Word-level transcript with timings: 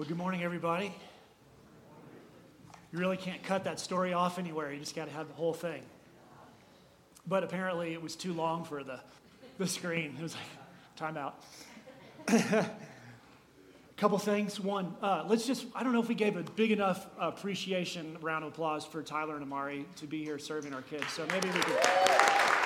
Well, 0.00 0.08
good 0.08 0.16
morning, 0.16 0.42
everybody. 0.42 0.94
You 2.90 2.98
really 2.98 3.18
can't 3.18 3.42
cut 3.42 3.64
that 3.64 3.78
story 3.78 4.14
off 4.14 4.38
anywhere. 4.38 4.72
You 4.72 4.80
just 4.80 4.96
got 4.96 5.08
to 5.08 5.12
have 5.12 5.28
the 5.28 5.34
whole 5.34 5.52
thing. 5.52 5.82
But 7.26 7.44
apparently, 7.44 7.92
it 7.92 8.00
was 8.00 8.16
too 8.16 8.32
long 8.32 8.64
for 8.64 8.82
the, 8.82 9.00
the 9.58 9.66
screen. 9.66 10.16
It 10.18 10.22
was 10.22 10.34
like, 10.34 10.42
time 10.96 11.18
out. 11.18 11.44
A 12.28 12.66
couple 13.98 14.16
things. 14.16 14.58
One, 14.58 14.96
uh, 15.02 15.24
let's 15.28 15.46
just, 15.46 15.66
I 15.74 15.82
don't 15.82 15.92
know 15.92 16.00
if 16.00 16.08
we 16.08 16.14
gave 16.14 16.38
a 16.38 16.44
big 16.44 16.70
enough 16.70 17.06
appreciation 17.18 18.16
round 18.22 18.42
of 18.42 18.52
applause 18.52 18.86
for 18.86 19.02
Tyler 19.02 19.34
and 19.34 19.42
Amari 19.42 19.84
to 19.96 20.06
be 20.06 20.24
here 20.24 20.38
serving 20.38 20.72
our 20.72 20.80
kids. 20.80 21.12
So 21.12 21.26
maybe 21.26 21.48
we 21.48 21.60
could. 21.60 22.59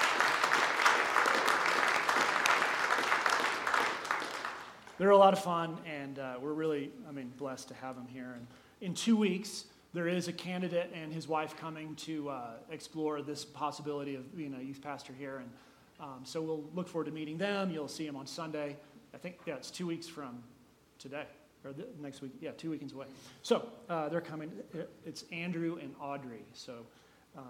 They're 4.97 5.11
a 5.11 5.17
lot 5.17 5.33
of 5.33 5.41
fun, 5.41 5.77
and 5.85 6.21
uh, 6.21 6.35
we're 6.41 6.53
really, 6.53 6.93
I 7.09 7.13
mean, 7.13 7.33
blessed 7.37 7.69
to 7.69 7.75
have 7.75 7.97
them 7.97 8.07
here. 8.07 8.37
And 8.37 8.47
in 8.81 8.95
two 8.95 9.17
weeks, 9.17 9.65
there 9.93 10.07
is 10.07 10.29
a 10.29 10.33
candidate 10.33 10.91
and 10.95 11.13
his 11.13 11.27
wife 11.27 11.57
coming 11.57 11.97
to 11.97 12.29
uh, 12.29 12.51
explore 12.71 13.21
this 13.21 13.45
possibility 13.45 14.15
of 14.15 14.37
being 14.37 14.55
a 14.55 14.63
youth 14.63 14.81
pastor 14.81 15.13
here. 15.13 15.39
And 15.39 15.51
um, 15.99 16.21
so 16.25 16.41
we'll 16.43 16.65
look 16.75 16.89
forward 16.89 17.07
to 17.07 17.13
meeting 17.13 17.39
them. 17.39 17.71
You'll 17.71 17.89
see 17.89 18.07
them 18.07 18.15
on 18.15 18.27
Sunday. 18.27 18.77
I 19.13 19.19
think, 19.19 19.39
yeah, 19.47 19.55
it's 19.55 19.71
two 19.71 19.87
weeks 19.87 20.07
from 20.07 20.43
today, 20.99 21.27
or 21.65 21.75
next 22.01 22.23
week. 22.23 22.33
Yeah, 22.41 22.53
two 22.53 22.71
weekends 22.71 22.93
away. 22.93 23.07
So 23.43 23.69
uh, 23.89 24.09
they're 24.09 24.21
coming. 24.21 24.53
It's 25.05 25.25
Andrew 25.33 25.79
and 25.83 25.93
Audrey. 26.01 26.45
So 26.53 26.87
um, 27.37 27.45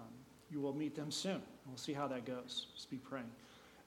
you 0.49 0.61
will 0.61 0.73
meet 0.73 0.95
them 0.95 1.11
soon. 1.11 1.41
We'll 1.67 1.77
see 1.77 1.93
how 1.93 2.07
that 2.07 2.25
goes. 2.25 2.67
Just 2.75 2.89
be 2.89 2.97
praying. 2.97 3.29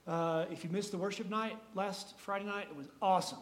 Uh, 0.07 0.47
if 0.51 0.65
you 0.65 0.71
missed 0.71 0.91
the 0.91 0.97
worship 0.97 1.29
night 1.29 1.57
last 1.75 2.19
Friday 2.19 2.47
night, 2.47 2.69
it 2.71 2.77
was 2.77 2.89
awesome. 3.03 3.39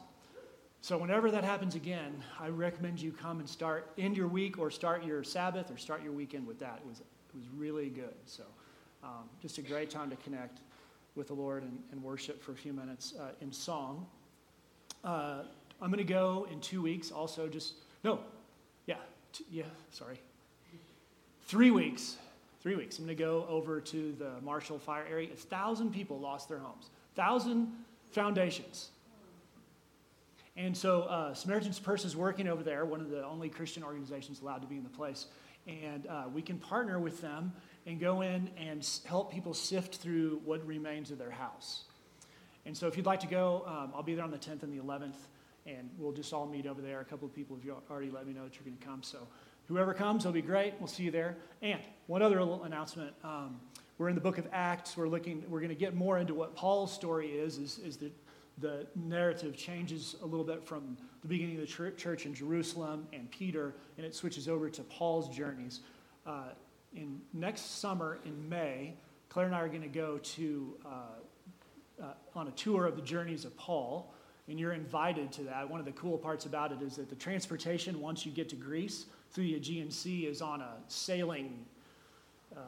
So, 0.86 0.96
whenever 0.96 1.32
that 1.32 1.42
happens 1.42 1.74
again, 1.74 2.22
I 2.38 2.46
recommend 2.46 3.00
you 3.00 3.10
come 3.10 3.40
and 3.40 3.48
start 3.48 3.90
end 3.98 4.16
your 4.16 4.29
week 4.29 4.56
or 4.56 4.70
start 4.70 5.04
your 5.04 5.24
Sabbath 5.24 5.68
or 5.68 5.76
start 5.76 6.01
your 6.01 6.12
weekend 6.12 6.46
with 6.46 6.60
that. 6.60 6.79
It 6.80 6.88
was, 6.88 7.01
it 7.01 7.34
was 7.34 7.42
really 7.56 7.88
good. 7.88 8.15
So, 8.24 8.45
um, 9.02 9.29
just 9.42 9.59
a 9.59 9.62
great 9.62 9.90
time 9.90 10.10
to 10.10 10.16
connect 10.18 10.60
with 11.16 11.26
the 11.26 11.34
Lord 11.34 11.64
and, 11.64 11.76
and 11.90 12.01
worship 12.01 12.40
for 12.40 12.52
a 12.52 12.54
few 12.54 12.73
minutes 12.73 13.14
uh, 13.18 13.30
in 13.40 13.51
song. 13.51 14.07
Uh, 15.02 15.42
I'm 15.82 15.90
going 15.90 15.98
to 15.98 16.04
go 16.04 16.46
in 16.52 16.60
two 16.60 16.82
weeks 16.82 17.10
also, 17.10 17.48
just, 17.48 17.73
no, 18.04 18.20
yeah, 18.87 18.95
t- 19.32 19.45
yeah, 19.51 19.64
sorry. 19.90 20.20
Three 21.46 21.73
weeks 21.73 22.16
three 22.60 22.76
weeks. 22.76 23.01
I'm 23.01 23.07
going 23.07 23.16
to 23.16 23.20
go 23.20 23.45
over 23.48 23.80
to 23.80 24.12
the 24.12 24.40
Marshall 24.40 24.79
Fire 24.79 25.04
area. 25.10 25.30
A 25.32 25.37
thousand 25.37 25.92
people 25.92 26.20
lost 26.20 26.48
their 26.48 26.59
homes, 26.59 26.90
thousand 27.16 27.73
foundations. 28.12 28.90
And 30.57 30.76
so 30.76 31.02
uh, 31.02 31.35
Samaritan's 31.35 31.79
Purse 31.79 32.04
is 32.04 32.16
working 32.16 32.49
over 32.49 32.62
there, 32.62 32.85
one 32.85 33.01
of 33.01 33.10
the 33.10 33.24
only 33.24 33.49
Christian 33.49 33.82
organizations 33.82 34.40
allowed 34.40 34.63
to 34.63 34.66
be 34.66 34.76
in 34.76 34.82
the 34.82 34.88
place. 34.88 35.26
And 35.66 36.07
uh, 36.07 36.24
we 36.32 36.43
can 36.43 36.59
partner 36.59 36.98
with 36.98 37.21
them 37.21 37.52
and 37.87 38.01
go 38.01 38.23
in 38.23 38.48
and 38.57 38.88
help 39.04 39.32
people 39.32 39.52
sift 39.52 39.96
through 39.96 40.40
what 40.45 40.66
remains 40.66 41.10
of 41.10 41.18
their 41.18 41.30
house. 41.30 41.85
And 42.65 42.76
so 42.76 42.87
if 42.87 42.96
you'd 42.96 43.07
like 43.07 43.21
to 43.21 43.26
go, 43.26 43.65
um, 43.66 43.93
I'll 43.95 44.02
be 44.02 44.15
there 44.15 44.24
on 44.24 44.30
the 44.30 44.38
10th 44.38 44.63
and 44.63 44.73
the 44.73 44.82
11th, 44.82 45.16
and 45.66 45.90
we'll 45.98 46.13
just 46.13 46.32
all 46.32 46.46
meet 46.46 46.66
over 46.66 46.80
there. 46.80 47.01
A 47.01 47.04
couple 47.04 47.26
of 47.26 47.35
people 47.35 47.57
have 47.57 47.91
already 47.91 48.10
let 48.10 48.26
me 48.26 48.32
know 48.32 48.45
that 48.45 48.54
you're 48.54 48.65
going 48.65 48.79
to 48.79 48.85
come. 48.85 49.02
So 49.02 49.26
Whoever 49.68 49.95
comes, 49.95 50.23
it'll 50.23 50.32
be 50.32 50.43
great. 50.43 50.74
We'll 50.79 50.87
see 50.87 51.02
you 51.02 51.10
there. 51.10 51.37
And 51.60 51.80
one 52.07 52.23
other 52.23 52.38
little 52.38 52.63
announcement. 52.63 53.13
Um, 53.24 53.60
we're 53.98 54.09
in 54.09 54.15
the 54.15 54.20
book 54.20 54.38
of 54.38 54.46
Acts. 54.52 54.96
We're 54.96 55.09
looking, 55.09 55.43
we're 55.48 55.59
going 55.59 55.70
to 55.70 55.74
get 55.74 55.95
more 55.95 56.18
into 56.18 56.35
what 56.35 56.54
Paul's 56.54 56.93
story 56.93 57.30
is, 57.30 57.59
is, 57.59 57.80
is 57.80 57.96
that 57.96 58.13
the 58.59 58.87
narrative 58.95 59.57
changes 59.57 60.16
a 60.23 60.26
little 60.26 60.45
bit 60.45 60.65
from 60.65 60.96
the 61.23 61.29
beginning 61.29 61.57
of 61.57 61.60
the 61.60 61.95
church 61.96 62.26
in 62.26 62.35
Jerusalem 62.35 63.07
and 63.13 63.30
Peter, 63.30 63.74
and 63.96 64.06
it 64.06 64.15
switches 64.15 64.48
over 64.48 64.71
to 64.71 64.82
Paul's 64.84 65.28
journeys. 65.34 65.81
Uh, 66.26 66.50
in 66.94 67.21
next 67.34 67.78
summer 67.81 68.19
in 68.25 68.48
May, 68.48 68.94
Claire 69.28 69.47
and 69.47 69.54
I 69.54 69.60
are 69.60 69.69
going 69.69 69.82
to 69.82 69.88
go 69.88 70.19
to 70.19 70.75
uh, 70.86 70.88
uh, 72.03 72.04
on 72.34 72.48
a 72.48 72.50
tour 72.53 72.86
of 72.86 72.97
the 72.97 73.03
journeys 73.03 73.44
of 73.44 73.56
Paul, 73.56 74.12
and 74.48 74.59
you're 74.59 74.72
invited 74.72 75.32
to 75.32 75.42
that. 75.42 75.69
One 75.69 75.80
of 75.80 75.86
the 75.86 75.92
cool 75.92 76.16
parts 76.16 76.47
about 76.47 76.72
it 76.72 76.80
is 76.80 76.97
that 76.97 77.10
the 77.10 77.16
transportation 77.16 78.00
once 78.00 78.25
you 78.25 78.32
get 78.32 78.48
to 78.50 78.56
Greece 78.56 79.06
through 79.32 79.44
the 79.44 79.56
Aegean 79.56 79.91
Sea 79.91 80.26
is 80.26 80.41
on 80.41 80.62
a 80.62 80.75
sailing, 80.88 81.66
uh, 82.56 82.60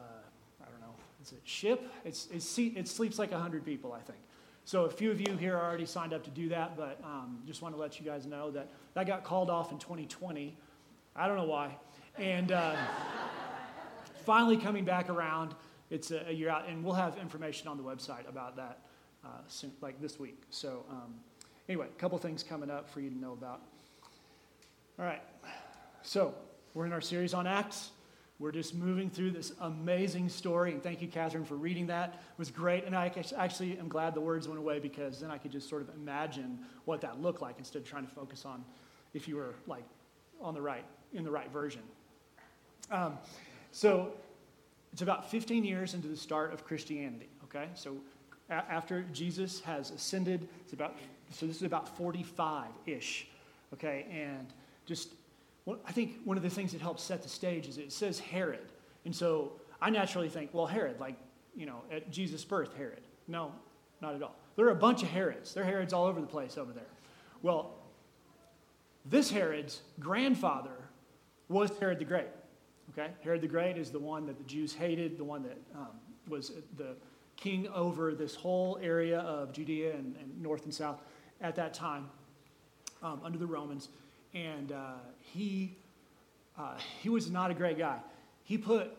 I 0.61 0.65
don't 0.69 0.81
know, 0.81 0.93
is 1.23 1.31
it 1.31 1.41
ship? 1.43 1.91
It's, 2.05 2.27
it's, 2.31 2.57
it 2.57 2.87
sleeps 2.87 3.17
like 3.17 3.31
100 3.31 3.65
people, 3.65 3.93
I 3.93 4.01
think. 4.01 4.19
So 4.69 4.85
a 4.85 4.89
few 4.91 5.09
of 5.09 5.19
you 5.19 5.35
here 5.35 5.57
already 5.57 5.87
signed 5.87 6.13
up 6.13 6.23
to 6.25 6.29
do 6.29 6.49
that, 6.49 6.77
but 6.77 6.99
um, 7.03 7.39
just 7.47 7.63
want 7.63 7.73
to 7.73 7.81
let 7.81 7.99
you 7.99 8.05
guys 8.05 8.27
know 8.27 8.51
that 8.51 8.69
that 8.93 9.07
got 9.07 9.23
called 9.23 9.49
off 9.49 9.71
in 9.71 9.79
2020. 9.79 10.55
I 11.15 11.27
don't 11.27 11.37
know 11.37 11.45
why. 11.45 11.75
And 12.19 12.51
uh, 12.51 12.75
finally 14.27 14.57
coming 14.57 14.85
back 14.85 15.09
around, 15.09 15.55
it's 15.89 16.11
a, 16.11 16.23
a, 16.27 16.31
year 16.31 16.49
out, 16.49 16.69
and 16.69 16.83
we'll 16.83 16.93
have 16.93 17.17
information 17.17 17.67
on 17.67 17.77
the 17.77 17.83
website 17.83 18.29
about 18.29 18.55
that 18.57 18.77
uh, 19.25 19.29
soon, 19.47 19.71
like 19.81 19.99
this 19.99 20.19
week. 20.19 20.43
So 20.51 20.85
um, 20.91 21.15
anyway, 21.67 21.87
a 21.87 21.99
couple 21.99 22.19
things 22.19 22.43
coming 22.43 22.69
up 22.69 22.87
for 22.87 22.99
you 22.99 23.09
to 23.09 23.17
know 23.17 23.33
about. 23.33 23.61
All 24.99 25.05
right. 25.05 25.23
So 26.03 26.35
we're 26.75 26.85
in 26.85 26.93
our 26.93 27.01
series 27.01 27.33
on 27.33 27.47
Acts. 27.47 27.89
We're 28.39 28.53
just 28.53 28.73
moving 28.73 29.09
through 29.09 29.31
this 29.31 29.51
amazing 29.59 30.29
story. 30.29 30.71
And 30.71 30.81
thank 30.81 31.01
you, 31.01 31.09
Catherine, 31.09 31.43
for 31.43 31.55
reading 31.55 31.87
that. 31.87 32.13
It 32.13 32.37
was 32.39 32.49
great. 32.49 32.85
And 32.85 32.95
I 32.95 33.11
actually 33.37 33.77
am 33.77 33.89
glad 33.89 34.13
the 34.13 34.21
words 34.21 34.47
went 34.47 34.59
away 34.59 34.79
because 34.79 35.19
then 35.19 35.29
I 35.29 35.37
could 35.37 35.51
just 35.51 35.67
sort 35.67 35.81
of 35.81 35.89
imagine 35.89 36.59
what 36.85 37.01
that 37.01 37.21
looked 37.21 37.41
like 37.41 37.55
instead 37.57 37.81
of 37.81 37.87
trying 37.87 38.07
to 38.07 38.13
focus 38.13 38.45
on 38.45 38.63
if 39.13 39.27
you 39.27 39.35
were 39.35 39.55
like 39.67 39.83
on 40.41 40.53
the 40.53 40.61
right, 40.61 40.85
in 41.13 41.25
the 41.25 41.31
right 41.31 41.51
version. 41.51 41.81
Um, 42.91 43.17
so 43.73 44.13
it's 44.93 45.01
about 45.01 45.29
15 45.29 45.65
years 45.65 45.93
into 45.93 46.07
the 46.07 46.17
start 46.17 46.53
of 46.53 46.65
Christianity, 46.65 47.27
okay? 47.43 47.67
So 47.75 47.97
a- 48.49 48.53
after 48.53 49.03
Jesus 49.13 49.59
has 49.61 49.91
ascended, 49.91 50.47
it's 50.63 50.73
about, 50.73 50.95
so 51.29 51.45
this 51.45 51.57
is 51.57 51.63
about 51.63 51.97
45 51.97 52.67
ish, 52.85 53.27
okay? 53.73 54.05
And 54.11 54.47
just 54.85 55.09
well, 55.69 55.77
I 55.85 55.91
think 55.91 56.15
one 56.25 56.35
of 56.35 56.41
the 56.41 56.49
things 56.49 56.71
that 56.71 56.81
helps 56.81 57.03
set 57.03 57.21
the 57.21 57.29
stage 57.29 57.67
is 57.67 57.77
it 57.77 57.91
says 57.91 58.19
Herod. 58.19 58.71
And 59.05 59.15
so 59.15 59.51
I 59.79 59.91
naturally 59.91 60.27
think, 60.27 60.49
well, 60.51 60.65
Herod, 60.65 60.99
like, 60.99 61.13
you 61.55 61.67
know, 61.67 61.83
at 61.91 62.09
Jesus' 62.09 62.43
birth, 62.43 62.75
Herod. 62.75 63.01
No, 63.27 63.51
not 64.01 64.15
at 64.15 64.23
all. 64.23 64.35
There 64.55 64.65
are 64.65 64.71
a 64.71 64.75
bunch 64.75 65.03
of 65.03 65.09
Herods. 65.09 65.53
There 65.53 65.61
are 65.61 65.67
Herods 65.67 65.93
all 65.93 66.07
over 66.07 66.19
the 66.21 66.25
place 66.25 66.57
over 66.57 66.73
there. 66.73 66.87
Well, 67.43 67.75
this 69.05 69.29
Herod's 69.29 69.81
grandfather 69.99 70.89
was 71.49 71.69
Herod 71.77 71.99
the 71.99 72.05
Great. 72.05 72.29
Okay? 72.89 73.11
Herod 73.23 73.41
the 73.41 73.47
Great 73.47 73.77
is 73.77 73.91
the 73.91 73.99
one 73.99 74.25
that 74.25 74.39
the 74.39 74.45
Jews 74.45 74.73
hated, 74.73 75.19
the 75.19 75.23
one 75.23 75.43
that 75.43 75.59
um, 75.75 75.89
was 76.27 76.51
the 76.77 76.95
king 77.37 77.67
over 77.67 78.15
this 78.15 78.33
whole 78.33 78.79
area 78.81 79.19
of 79.19 79.53
Judea 79.53 79.91
and, 79.91 80.15
and 80.15 80.41
north 80.41 80.63
and 80.63 80.73
south 80.73 81.03
at 81.41 81.55
that 81.57 81.75
time 81.75 82.09
um, 83.03 83.21
under 83.23 83.37
the 83.37 83.45
Romans 83.45 83.89
and 84.33 84.71
uh, 84.71 84.93
he 85.33 85.75
uh, 86.59 86.73
he 87.01 87.09
was 87.09 87.31
not 87.31 87.51
a 87.51 87.53
great 87.53 87.77
guy. 87.77 87.97
He 88.43 88.57
put, 88.57 88.91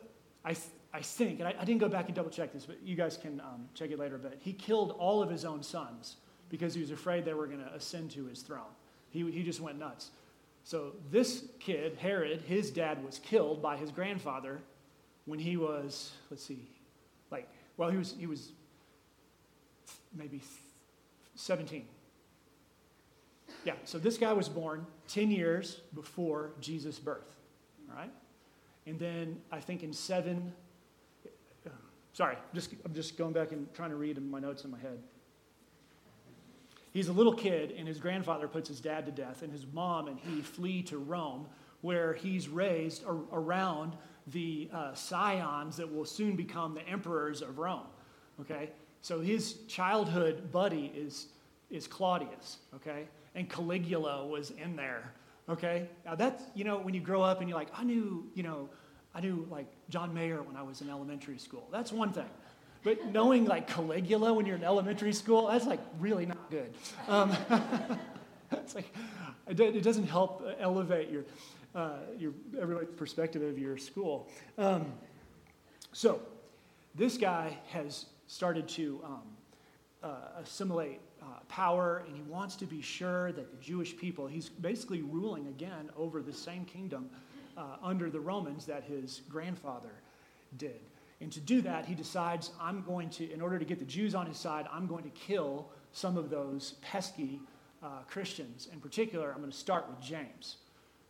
I, 0.45 0.57
I 0.95 1.03
think, 1.03 1.41
and 1.41 1.49
I, 1.49 1.55
I, 1.61 1.65
didn't 1.65 1.81
go 1.81 1.89
back 1.89 2.07
and 2.07 2.15
double 2.15 2.31
check 2.31 2.55
this, 2.55 2.65
but 2.65 2.79
you 2.83 2.97
guys 2.97 3.19
can 3.19 3.39
um, 3.41 3.69
check 3.75 3.91
it 3.91 3.99
later. 3.99 4.17
But 4.17 4.39
he 4.41 4.55
killed 4.55 4.93
all 4.99 5.23
of 5.23 5.29
his 5.29 5.45
own 5.45 5.63
sons 5.63 6.17
because 6.49 6.73
he 6.73 6.81
was 6.81 6.91
afraid 6.91 7.25
they 7.27 7.35
were 7.35 7.47
going 7.47 7.63
to 7.63 7.73
ascend 7.75 8.13
to 8.13 8.25
his 8.25 8.41
throne. 8.41 8.73
He, 9.11 9.31
he 9.31 9.43
just 9.43 9.61
went 9.61 9.79
nuts. 9.79 10.11
So 10.65 10.93
this 11.11 11.45
kid, 11.59 11.97
Herod, 11.99 12.43
his 12.43 12.71
dad 12.71 13.05
was 13.05 13.19
killed 13.19 13.61
by 13.61 13.77
his 13.77 13.91
grandfather 13.91 14.61
when 15.27 15.39
he 15.39 15.57
was, 15.57 16.13
let's 16.31 16.45
see, 16.45 16.67
like, 17.31 17.49
well, 17.77 17.91
he 17.91 17.97
was 17.97 18.15
he 18.19 18.27
was 18.27 18.53
maybe 20.17 20.41
17. 21.35 21.85
Yeah, 23.65 23.75
so 23.85 23.99
this 23.99 24.17
guy 24.17 24.33
was 24.33 24.49
born 24.49 24.87
10 25.09 25.31
years 25.31 25.81
before 25.95 26.53
Jesus' 26.61 26.99
birth, 26.99 27.37
right? 27.95 28.11
And 28.87 28.99
then 28.99 29.37
I 29.53 29.61
think 29.61 29.83
in 29.83 29.93
seven, 29.93 30.53
sorry, 32.13 32.37
just, 32.55 32.75
I'm 32.85 32.95
just 32.95 33.19
going 33.19 33.33
back 33.33 33.53
and 33.53 33.73
trying 33.75 33.91
to 33.91 33.97
read 33.97 34.21
my 34.31 34.41
notes 34.41 34.65
in 34.65 34.71
my 34.71 34.79
head. 34.79 34.99
He's 36.93 37.09
a 37.09 37.13
little 37.13 37.35
kid, 37.35 37.73
and 37.77 37.87
his 37.87 37.99
grandfather 37.99 38.49
puts 38.49 38.69
his 38.69 38.81
dad 38.81 39.07
to 39.07 39.13
death, 39.13 39.43
and 39.43 39.53
his 39.53 39.67
mom 39.73 40.09
and 40.09 40.19
he 40.19 40.41
flee 40.41 40.83
to 40.85 40.99
Rome, 40.99 41.47
where 41.83 42.15
he's 42.15 42.49
raised 42.49 43.05
around 43.33 43.97
the 44.27 44.69
uh, 44.73 44.95
scions 44.95 45.77
that 45.77 45.93
will 45.93 46.05
soon 46.05 46.35
become 46.35 46.75
the 46.75 46.87
emperors 46.89 47.43
of 47.43 47.59
Rome. 47.59 47.87
Okay? 48.41 48.71
So 49.03 49.21
his 49.21 49.55
childhood 49.69 50.51
buddy 50.51 50.93
is, 50.95 51.29
is 51.71 51.87
Claudius. 51.87 52.59
Okay? 52.75 53.07
And 53.35 53.49
Caligula 53.49 54.27
was 54.27 54.51
in 54.51 54.77
there. 54.77 55.13
Okay? 55.49 55.89
Now 56.05 56.15
that's, 56.15 56.43
you 56.55 56.65
know, 56.65 56.79
when 56.79 56.95
you 56.95 57.01
grow 57.01 57.23
up 57.23 57.41
and 57.41 57.49
you're 57.49 57.59
like, 57.59 57.69
I 57.77 57.85
knew, 57.85 58.29
you 58.35 58.43
know, 58.43 58.69
I 59.15 59.21
knew 59.21 59.47
like 59.51 59.67
John 59.89 60.15
Mayer 60.15 60.43
when 60.43 60.57
I 60.57 60.63
was 60.63 60.81
in 60.81 60.89
elementary 60.89 61.39
school. 61.39 61.69
That's 61.73 61.93
one 61.93 62.13
thing. 62.13 62.29
But 62.83 63.07
knowing 63.07 63.45
like 63.45 63.67
Caligula 63.67 64.33
when 64.33 64.47
you're 64.47 64.57
in 64.57 64.65
elementary 64.65 65.13
school, 65.13 65.49
that's 65.49 65.67
like 65.67 65.81
really 65.99 66.27
not 66.27 66.51
good. 66.51 66.73
Um, 67.09 67.37
it's 68.53 68.75
like, 68.75 68.95
it 69.49 69.83
doesn't 69.83 70.07
help 70.07 70.47
elevate 70.61 71.11
your, 71.11 71.25
uh, 71.75 71.99
your 72.19 72.33
everybody's 72.61 72.95
perspective 72.97 73.43
of 73.43 73.59
your 73.59 73.77
school. 73.77 74.29
Um, 74.57 74.87
so, 75.93 76.21
this 76.95 77.17
guy 77.17 77.57
has 77.69 78.07
started 78.27 78.69
to 78.69 79.01
um, 79.05 79.23
uh, 80.03 80.41
assimilate 80.43 81.01
uh, 81.23 81.41
power, 81.49 82.03
and 82.07 82.17
he 82.17 82.23
wants 82.23 82.57
to 82.57 82.67
be 82.67 82.81
sure 82.81 83.33
that 83.33 83.51
the 83.51 83.65
Jewish 83.65 83.97
people, 83.97 84.27
he's 84.27 84.49
basically 84.49 85.03
ruling 85.03 85.47
again 85.49 85.91
over 85.97 86.23
the 86.23 86.33
same 86.33 86.65
kingdom 86.65 87.11
uh, 87.57 87.77
under 87.83 88.11
the 88.11 88.21
Romans 88.21 88.67
that 88.67 88.85
his 88.85 89.23
grandfather 89.29 89.93
did. 90.57 90.81
And 91.21 91.31
to 91.33 91.41
do 91.41 91.61
that, 91.63 91.85
he 91.85 91.95
decides, 91.95 92.51
I'm 92.61 92.83
going 92.83 93.11
to, 93.11 93.31
in 93.31 93.41
order 93.41 93.59
to 93.59 93.65
get 93.65 93.79
the 93.79 93.85
Jews 93.85 94.15
on 94.15 94.27
his 94.27 94.39
side, 94.39 94.67
I'm 94.73 94.87
going 94.87 95.05
to 95.05 95.11
kill 95.11 95.69
some 95.93 96.17
of 96.17 96.31
those 96.31 96.75
pesky 96.81 97.41
uh, 97.83 98.03
Christians. 98.07 98.69
In 98.73 98.81
particular, 98.81 99.31
I'm 99.33 99.39
going 99.39 99.51
to 99.51 99.57
start 99.57 99.89
with 99.89 100.01
James. 100.01 100.57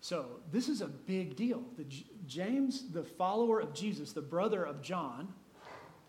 So 0.01 0.27
this 0.51 0.69
is 0.69 0.81
a 0.81 0.87
big 0.87 1.37
deal. 1.37 1.63
The, 1.77 1.85
James, 2.27 2.91
the 2.91 3.05
follower 3.05 3.61
of 3.61 3.75
Jesus, 3.75 4.13
the 4.13 4.23
brother 4.23 4.65
of 4.65 4.83
John, 4.83 5.29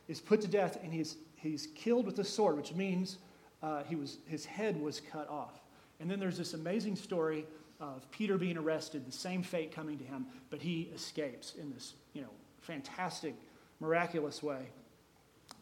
is 0.07 0.19
put 0.19 0.41
to 0.41 0.47
death 0.47 0.79
and 0.81 0.93
he's, 0.93 1.17
he's 1.35 1.67
killed 1.75 2.05
with 2.05 2.17
a 2.19 2.23
sword, 2.23 2.57
which 2.57 2.73
means 2.73 3.17
uh, 3.63 3.83
he 3.83 3.95
was, 3.95 4.17
his 4.27 4.45
head 4.45 4.79
was 4.79 4.99
cut 4.99 5.29
off. 5.29 5.59
And 5.99 6.09
then 6.09 6.19
there's 6.19 6.37
this 6.37 6.53
amazing 6.53 6.95
story 6.95 7.45
of 7.79 8.09
Peter 8.11 8.37
being 8.37 8.57
arrested, 8.57 9.05
the 9.05 9.11
same 9.11 9.43
fate 9.43 9.71
coming 9.71 9.97
to 9.97 10.03
him, 10.03 10.25
but 10.49 10.61
he 10.61 10.89
escapes 10.93 11.55
in 11.59 11.71
this, 11.71 11.93
you 12.13 12.21
know, 12.21 12.29
fantastic, 12.61 13.35
miraculous 13.79 14.41
way. 14.41 14.69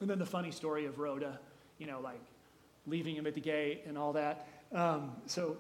And 0.01 0.09
then 0.09 0.19
the 0.19 0.25
funny 0.25 0.51
story 0.51 0.85
of 0.85 0.99
Rhoda, 0.99 1.39
you 1.77 1.87
know, 1.87 1.99
like 2.01 2.21
leaving 2.87 3.15
him 3.15 3.25
at 3.27 3.35
the 3.35 3.41
gate 3.41 3.83
and 3.87 3.97
all 3.97 4.13
that. 4.13 4.47
Um, 4.71 5.13
so, 5.25 5.57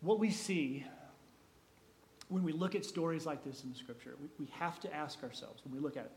what 0.00 0.18
we 0.18 0.30
see 0.30 0.84
when 2.28 2.42
we 2.42 2.52
look 2.52 2.74
at 2.74 2.84
stories 2.84 3.26
like 3.26 3.44
this 3.44 3.62
in 3.64 3.70
the 3.70 3.76
scripture, 3.76 4.14
we, 4.20 4.28
we 4.38 4.50
have 4.58 4.80
to 4.80 4.94
ask 4.94 5.22
ourselves 5.22 5.62
when 5.64 5.74
we 5.74 5.80
look 5.80 5.96
at 5.96 6.06
it, 6.06 6.12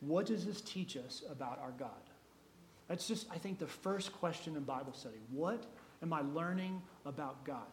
what 0.00 0.26
does 0.26 0.44
this 0.44 0.60
teach 0.60 0.96
us 0.96 1.22
about 1.30 1.58
our 1.60 1.72
God? 1.72 1.90
That's 2.88 3.06
just, 3.08 3.26
I 3.30 3.38
think, 3.38 3.58
the 3.58 3.66
first 3.66 4.12
question 4.12 4.56
in 4.56 4.62
Bible 4.62 4.92
study. 4.92 5.16
What 5.30 5.64
am 6.02 6.12
I 6.12 6.20
learning 6.20 6.82
about 7.06 7.44
God? 7.44 7.66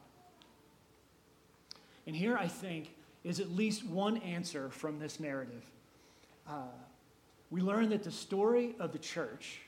And 2.08 2.16
here, 2.16 2.38
I 2.38 2.48
think, 2.48 2.96
is 3.24 3.40
at 3.40 3.52
least 3.52 3.86
one 3.86 4.18
answer 4.18 4.70
from 4.70 5.00
this 5.00 5.20
narrative. 5.20 5.64
Uh, 6.48 6.64
we 7.50 7.62
learn 7.62 7.90
that 7.90 8.04
the 8.04 8.12
story 8.12 8.76
of 8.80 8.94
the 8.94 9.00
church, 9.00 9.60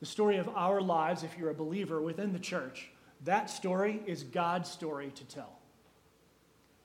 the 0.00 0.06
story 0.06 0.36
of 0.38 0.48
our 0.50 0.80
lives, 0.80 1.24
if 1.24 1.36
you're 1.36 1.50
a 1.50 1.54
believer 1.54 2.00
within 2.00 2.32
the 2.32 2.38
church, 2.38 2.90
that 3.24 3.50
story 3.50 4.00
is 4.06 4.22
God's 4.22 4.70
story 4.70 5.10
to 5.10 5.24
tell. 5.24 5.58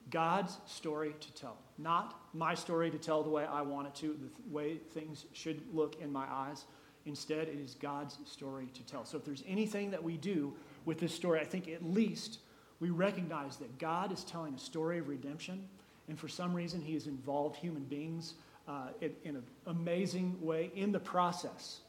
God's 0.10 0.57
story 0.66 1.16
to 1.19 1.34
tell. 1.34 1.57
Not 1.78 2.19
my 2.34 2.56
story 2.56 2.92
to 2.92 2.98
tell 2.98 3.24
the 3.24 3.30
way 3.30 3.46
I 3.46 3.62
want 3.62 3.88
it 3.88 3.96
to, 3.96 4.07
the 4.07 4.54
way 4.54 4.78
things 4.94 5.25
should 5.34 5.62
look 5.74 6.01
in 6.01 6.12
my 6.12 6.25
eyes. 6.30 6.66
Instead, 7.06 7.48
it 7.50 7.60
is 7.60 7.76
God's 7.76 8.18
story 8.26 8.68
to 8.74 8.84
tell. 8.84 9.06
So 9.06 9.18
if 9.18 9.26
there's 9.26 9.44
anything 9.48 9.92
that 9.92 10.02
we 10.02 10.18
do 10.18 10.54
with 10.86 11.00
this 11.00 11.14
story, 11.14 11.40
I 11.40 11.44
think 11.46 11.68
at 11.68 11.84
least 11.84 12.40
we 12.80 12.90
recognize 12.90 13.58
that 13.58 13.78
God 13.78 14.12
is 14.12 14.24
telling 14.24 14.54
a 14.54 14.60
story 14.60 15.00
of 15.00 15.10
redemption, 15.10 15.68
and 16.08 16.18
for 16.18 16.28
some 16.28 16.54
reason, 16.54 16.82
He 16.82 16.94
has 16.94 17.08
involved 17.08 17.58
human 17.58 17.84
beings 17.84 18.36
uh, 18.68 18.88
in, 19.02 19.12
in 19.24 19.36
an 19.36 19.44
amazing 19.68 20.38
way 20.42 20.72
in 20.76 20.92
the 20.92 21.00
process 21.00 21.80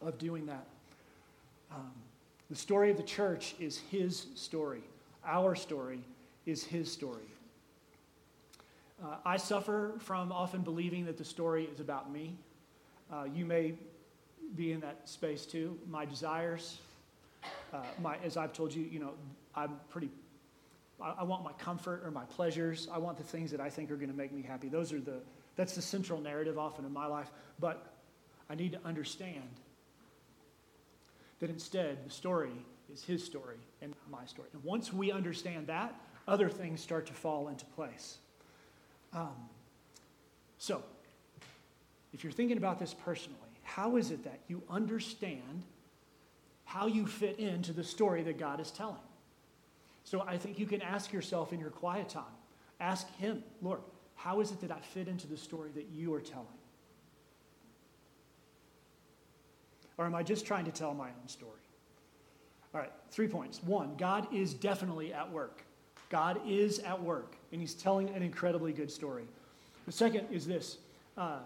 of 0.00 0.18
doing 0.18 0.46
that. 0.46 0.66
Um, 1.70 1.92
the 2.48 2.56
story 2.56 2.90
of 2.90 2.96
the 2.96 3.02
church 3.02 3.54
is 3.58 3.80
His 3.90 4.26
story. 4.34 4.82
Our 5.24 5.54
story 5.54 6.00
is 6.46 6.64
His 6.64 6.90
story. 6.90 7.28
Uh, 9.02 9.16
I 9.24 9.36
suffer 9.36 9.92
from 9.98 10.32
often 10.32 10.62
believing 10.62 11.04
that 11.04 11.18
the 11.18 11.24
story 11.24 11.68
is 11.72 11.80
about 11.80 12.10
me. 12.10 12.34
Uh, 13.12 13.24
you 13.34 13.44
may 13.44 13.74
be 14.54 14.72
in 14.72 14.80
that 14.80 15.08
space 15.08 15.46
too. 15.46 15.78
My 15.88 16.04
desires, 16.04 16.78
uh, 17.72 17.82
my, 18.00 18.16
as 18.24 18.36
I've 18.36 18.52
told 18.52 18.74
you, 18.74 18.84
you 18.84 19.00
know, 19.00 19.12
I'm 19.54 19.72
pretty, 19.90 20.10
I, 21.00 21.14
I, 21.18 21.22
want 21.24 21.44
my 21.44 21.52
comfort 21.52 22.02
or 22.04 22.10
my 22.10 22.24
pleasures. 22.24 22.88
I 22.92 22.98
want 22.98 23.16
the 23.16 23.24
things 23.24 23.50
that 23.50 23.60
I 23.60 23.70
think 23.70 23.90
are 23.90 23.96
going 23.96 24.10
to 24.10 24.16
make 24.16 24.32
me 24.32 24.42
happy. 24.42 24.68
Those 24.68 24.92
are 24.92 25.00
the, 25.00 25.20
that's 25.56 25.74
the 25.74 25.82
central 25.82 26.20
narrative 26.20 26.58
often 26.58 26.84
in 26.84 26.92
my 26.92 27.06
life. 27.06 27.30
But 27.58 27.92
I 28.48 28.54
need 28.54 28.72
to 28.72 28.80
understand 28.84 29.48
that 31.40 31.50
instead 31.50 32.04
the 32.04 32.10
story 32.10 32.52
is 32.92 33.02
his 33.02 33.24
story 33.24 33.58
and 33.82 33.94
my 34.10 34.24
story. 34.26 34.48
And 34.52 34.62
once 34.64 34.92
we 34.92 35.10
understand 35.10 35.66
that, 35.66 35.94
other 36.28 36.48
things 36.48 36.80
start 36.80 37.06
to 37.06 37.12
fall 37.12 37.48
into 37.48 37.64
place. 37.66 38.18
Um, 39.12 39.34
so, 40.58 40.82
if 42.12 42.24
you're 42.24 42.32
thinking 42.32 42.56
about 42.56 42.78
this 42.78 42.94
personally, 42.94 43.38
how 43.76 43.96
is 43.96 44.10
it 44.10 44.24
that 44.24 44.40
you 44.48 44.62
understand 44.70 45.62
how 46.64 46.86
you 46.86 47.06
fit 47.06 47.38
into 47.38 47.74
the 47.74 47.84
story 47.84 48.22
that 48.22 48.38
God 48.38 48.58
is 48.58 48.70
telling? 48.70 48.96
So 50.02 50.24
I 50.26 50.38
think 50.38 50.58
you 50.58 50.64
can 50.64 50.80
ask 50.80 51.12
yourself 51.12 51.52
in 51.52 51.60
your 51.60 51.68
quiet 51.68 52.08
time, 52.08 52.24
ask 52.80 53.06
Him, 53.16 53.44
Lord, 53.60 53.80
how 54.14 54.40
is 54.40 54.50
it 54.50 54.62
that 54.62 54.70
I 54.70 54.80
fit 54.80 55.08
into 55.08 55.26
the 55.26 55.36
story 55.36 55.72
that 55.74 55.88
you 55.92 56.14
are 56.14 56.22
telling? 56.22 56.46
Or 59.98 60.06
am 60.06 60.14
I 60.14 60.22
just 60.22 60.46
trying 60.46 60.64
to 60.64 60.72
tell 60.72 60.94
my 60.94 61.08
own 61.08 61.28
story? 61.28 61.52
All 62.74 62.80
right, 62.80 62.92
three 63.10 63.28
points. 63.28 63.62
One, 63.62 63.94
God 63.98 64.26
is 64.32 64.54
definitely 64.54 65.12
at 65.12 65.30
work. 65.30 65.64
God 66.08 66.40
is 66.48 66.78
at 66.78 67.02
work, 67.02 67.36
and 67.52 67.60
He's 67.60 67.74
telling 67.74 68.08
an 68.08 68.22
incredibly 68.22 68.72
good 68.72 68.90
story. 68.90 69.24
The 69.84 69.92
second 69.92 70.28
is 70.30 70.46
this 70.46 70.78
uh, 71.18 71.40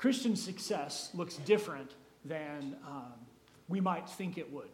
Christian 0.00 0.34
success 0.34 1.10
looks 1.12 1.36
different 1.36 1.90
than 2.24 2.74
um, 2.88 3.12
we 3.68 3.82
might 3.82 4.08
think 4.08 4.38
it 4.38 4.50
would. 4.50 4.70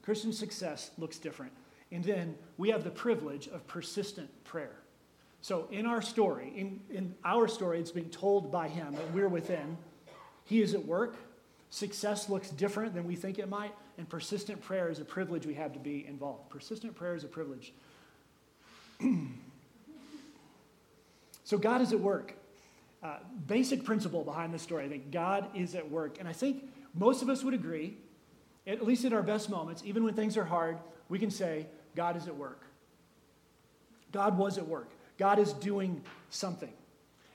Christian 0.00 0.32
success 0.32 0.90
looks 0.96 1.18
different. 1.18 1.52
And 1.92 2.02
then 2.02 2.34
we 2.56 2.70
have 2.70 2.82
the 2.82 2.90
privilege 2.90 3.46
of 3.48 3.66
persistent 3.66 4.30
prayer. 4.42 4.74
So 5.42 5.68
in 5.70 5.84
our 5.84 6.00
story, 6.00 6.50
in, 6.56 6.80
in 6.88 7.14
our 7.26 7.46
story, 7.46 7.78
it's 7.78 7.90
being 7.90 8.08
told 8.08 8.50
by 8.50 8.68
him 8.68 8.94
that 8.94 9.12
we're 9.12 9.28
within. 9.28 9.76
He 10.46 10.62
is 10.62 10.72
at 10.72 10.86
work. 10.86 11.16
Success 11.68 12.30
looks 12.30 12.48
different 12.48 12.94
than 12.94 13.04
we 13.04 13.16
think 13.16 13.38
it 13.38 13.50
might. 13.50 13.74
And 13.98 14.08
persistent 14.08 14.62
prayer 14.62 14.88
is 14.88 14.98
a 14.98 15.04
privilege 15.04 15.44
we 15.44 15.52
have 15.54 15.74
to 15.74 15.78
be 15.78 16.06
involved. 16.08 16.48
Persistent 16.48 16.94
prayer 16.94 17.16
is 17.16 17.24
a 17.24 17.28
privilege. 17.28 17.74
so 21.44 21.58
God 21.58 21.82
is 21.82 21.92
at 21.92 22.00
work. 22.00 22.35
Uh, 23.06 23.18
basic 23.46 23.84
principle 23.84 24.24
behind 24.24 24.52
this 24.52 24.62
story. 24.62 24.84
I 24.84 24.88
think 24.88 25.12
God 25.12 25.46
is 25.54 25.76
at 25.76 25.88
work. 25.88 26.16
And 26.18 26.26
I 26.26 26.32
think 26.32 26.68
most 26.92 27.22
of 27.22 27.28
us 27.28 27.44
would 27.44 27.54
agree, 27.54 27.96
at 28.66 28.84
least 28.84 29.04
in 29.04 29.12
our 29.12 29.22
best 29.22 29.48
moments, 29.48 29.82
even 29.84 30.02
when 30.02 30.14
things 30.14 30.36
are 30.36 30.44
hard, 30.44 30.76
we 31.08 31.20
can 31.20 31.30
say, 31.30 31.66
God 31.94 32.16
is 32.16 32.26
at 32.26 32.34
work. 32.34 32.62
God 34.10 34.36
was 34.36 34.58
at 34.58 34.66
work. 34.66 34.90
God 35.18 35.38
is 35.38 35.52
doing 35.52 36.02
something. 36.30 36.72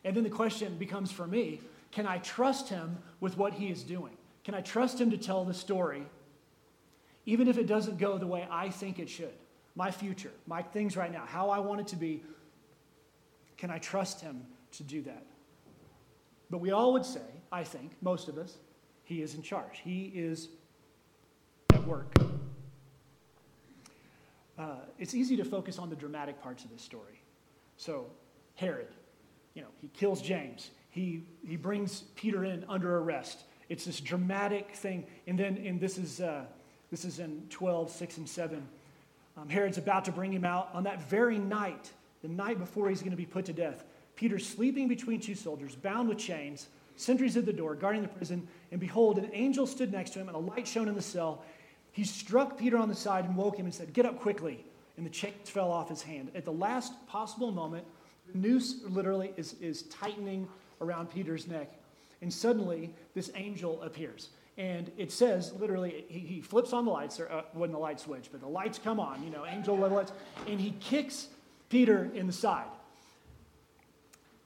And 0.04 0.14
then 0.14 0.26
the 0.26 0.30
question 0.30 0.76
becomes 0.76 1.10
for 1.10 1.26
me 1.26 1.62
can 1.94 2.06
I 2.06 2.18
trust 2.18 2.68
him 2.68 2.98
with 3.22 3.38
what 3.38 3.54
he 3.54 3.70
is 3.70 3.84
doing? 3.84 4.18
Can 4.44 4.54
I 4.54 4.62
trust 4.62 5.00
him 5.00 5.10
to 5.12 5.18
tell 5.18 5.46
the 5.46 5.54
story, 5.54 6.04
even 7.26 7.48
if 7.48 7.58
it 7.58 7.68
doesn't 7.68 7.98
go 7.98 8.18
the 8.18 8.28
way 8.28 8.46
I 8.52 8.70
think 8.70 9.00
it 9.00 9.10
should? 9.10 9.34
My 9.76 9.90
future, 9.90 10.32
my 10.48 10.64
things 10.64 10.98
right 10.98 11.12
now, 11.12 11.24
how 11.26 11.50
I 11.50 11.60
want 11.60 11.80
it 11.80 11.88
to 11.88 11.96
be. 11.96 12.24
Can 13.58 13.70
I 13.70 13.78
trust 13.78 14.20
him 14.20 14.46
to 14.74 14.84
do 14.84 15.02
that? 15.04 15.26
But 16.52 16.60
we 16.60 16.72
all 16.72 16.92
would 16.94 17.06
say, 17.06 17.22
I 17.50 17.64
think, 17.64 17.94
most 18.02 18.28
of 18.28 18.38
us, 18.38 18.58
he 19.06 19.22
is 19.22 19.36
in 19.36 19.42
charge. 19.42 19.80
He 19.84 20.12
is 20.14 20.50
at 21.72 21.88
work. 21.88 22.14
Uh, 24.60 24.76
it's 25.00 25.16
easy 25.16 25.38
to 25.38 25.46
focus 25.46 25.80
on 25.80 25.90
the 25.90 25.96
dramatic 25.96 26.42
parts 26.44 26.66
of 26.66 26.70
this 26.70 26.82
story. 26.82 27.22
So, 27.78 28.06
Herod, 28.56 28.90
you 29.54 29.62
know, 29.62 29.70
he 29.80 29.88
kills 29.88 30.22
James. 30.22 30.72
He, 30.90 31.24
he 31.48 31.56
brings 31.56 32.02
Peter 32.16 32.44
in 32.44 32.66
under 32.68 32.98
arrest. 32.98 33.44
It's 33.70 33.86
this 33.86 34.02
dramatic 34.02 34.76
thing. 34.76 35.06
And 35.28 35.40
then, 35.40 35.58
and 35.66 35.80
this 35.80 35.98
is, 35.98 36.20
uh, 36.20 36.44
this 36.92 37.06
is 37.06 37.20
in 37.20 37.44
12, 37.50 37.90
6, 37.90 38.18
and 38.18 38.30
7. 38.30 38.68
Um, 39.38 39.48
Herod's 39.48 39.78
about 39.78 40.04
to 40.06 40.12
bring 40.12 40.34
him 40.34 40.44
out 40.44 40.70
on 40.74 40.84
that 40.84 41.10
very 41.10 41.40
night, 41.40 41.90
the 42.22 42.28
night 42.28 42.60
before 42.60 42.90
he's 42.90 43.00
going 43.00 43.12
to 43.12 43.18
be 43.18 43.26
put 43.26 43.46
to 43.46 43.54
death. 43.54 43.86
Peter 44.22 44.38
sleeping 44.38 44.88
between 44.88 45.20
two 45.20 45.34
soldiers, 45.34 45.74
bound 45.74 46.08
with 46.08 46.20
chains, 46.20 46.68
sentries 46.96 47.38
at 47.38 47.46
the 47.48 47.52
door, 47.52 47.74
guarding 47.74 48.04
the 48.04 48.08
prison. 48.08 48.48
And 48.70 48.80
behold, 48.80 49.18
an 49.18 49.32
angel 49.34 49.66
stood 49.66 49.92
next 49.92 50.12
to 50.12 50.20
him, 50.20 50.28
and 50.28 50.36
a 50.36 50.40
light 50.40 50.68
shone 50.68 50.88
in 50.88 50.94
the 50.94 51.02
cell. 51.02 51.44
He 51.92 52.04
struck 52.04 52.56
Peter 52.56 52.78
on 52.78 52.88
the 52.88 52.94
side 52.94 53.26
and 53.26 53.36
woke 53.36 53.58
him 53.58 53.66
and 53.66 53.74
said, 53.74 53.94
Get 53.94 54.06
up 54.06 54.20
quickly. 54.20 54.64
And 54.96 55.08
the 55.08 55.10
chains 55.10 55.50
fell 55.50 55.72
off 55.72 55.90
his 55.90 56.04
hand. 56.04 56.30
At 56.36 56.46
the 56.46 56.52
last 56.52 56.94
possible 57.08 57.52
moment, 57.52 57.84
the 58.32 58.38
noose 58.38 58.82
literally 58.88 59.34
is, 59.38 59.56
is 59.60 59.84
tightening 59.84 60.48
around 60.82 61.10
Peter's 61.10 61.48
neck. 61.48 61.72
And 62.22 62.32
suddenly, 62.32 62.94
this 63.16 63.32
angel 63.34 63.82
appears. 63.82 64.30
And 64.56 64.92
it 65.00 65.12
says, 65.12 65.52
literally, 65.54 66.06
he, 66.10 66.20
he 66.20 66.42
flips 66.42 66.74
on 66.74 66.86
the 66.86 66.92
lights, 66.92 67.20
or 67.20 67.32
uh, 67.32 67.42
wasn't 67.56 67.74
the 67.74 67.80
light 67.80 68.00
switch, 68.00 68.30
but 68.32 68.40
the 68.40 68.48
lights 68.48 68.78
come 68.78 69.00
on, 69.00 69.24
you 69.24 69.32
know, 69.32 69.48
angel 69.48 69.76
lights, 69.76 70.12
and 70.48 70.62
he 70.62 70.76
kicks 70.80 71.30
Peter 71.70 72.12
in 72.14 72.28
the 72.28 72.34
side. 72.34 72.68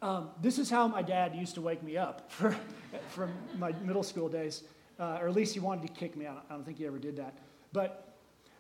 Um, 0.06 0.30
this 0.40 0.60
is 0.60 0.70
how 0.70 0.88
my 0.88 1.02
dad 1.02 1.34
used 1.34 1.56
to 1.56 1.62
wake 1.62 1.82
me 1.82 1.98
up 1.98 2.32
for, 2.32 2.56
from 3.10 3.32
my 3.58 3.72
middle 3.82 4.04
school 4.04 4.30
days, 4.30 4.62
uh, 5.00 5.18
or 5.20 5.28
at 5.28 5.34
least 5.34 5.56
he 5.56 5.60
wanted 5.60 5.88
to 5.88 5.94
kick 6.00 6.16
me. 6.16 6.28
I 6.28 6.34
don't, 6.34 6.44
I 6.48 6.54
don't 6.54 6.64
think 6.64 6.78
he 6.78 6.86
ever 6.86 7.00
did 7.00 7.18
that. 7.18 7.34
But, 7.74 8.16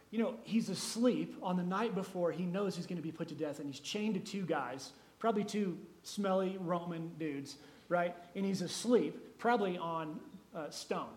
you 0.10 0.18
know, 0.18 0.34
he's 0.42 0.70
asleep 0.70 1.38
on 1.44 1.56
the 1.56 1.64
night 1.64 1.94
before 1.94 2.32
he 2.32 2.46
knows 2.46 2.75
he's 2.75 2.88
going 2.88 2.98
to 2.98 3.04
be 3.04 3.12
put 3.12 3.28
to 3.28 3.36
death, 3.36 3.60
and 3.60 3.68
he's 3.68 3.80
chained 3.80 4.16
to 4.16 4.20
two 4.20 4.44
guys, 4.44 4.94
probably 5.20 5.44
two 5.44 5.78
smelly 6.02 6.58
Roman 6.60 7.12
dudes, 7.20 7.58
right? 7.90 8.16
And 8.36 8.44
he's 8.44 8.64
asleep, 8.64 9.38
probably 9.38 9.78
on 9.78 10.20
uh, 10.56 10.72
stone. 10.72 11.14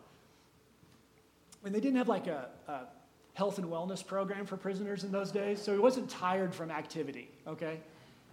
And 1.64 1.75
they 1.75 1.80
didn't 1.80 1.97
have 1.97 2.08
like 2.08 2.26
a, 2.26 2.50
a 2.68 2.80
health 3.32 3.56
and 3.56 3.66
wellness 3.66 4.06
program 4.06 4.44
for 4.44 4.58
prisoners 4.58 5.04
in 5.04 5.11
those 5.11 5.32
days, 5.32 5.62
so 5.62 5.73
he 5.73 5.78
wasn't 5.78 6.11
tired 6.11 6.54
from 6.54 6.70
activity, 6.70 7.30
okay? 7.47 7.80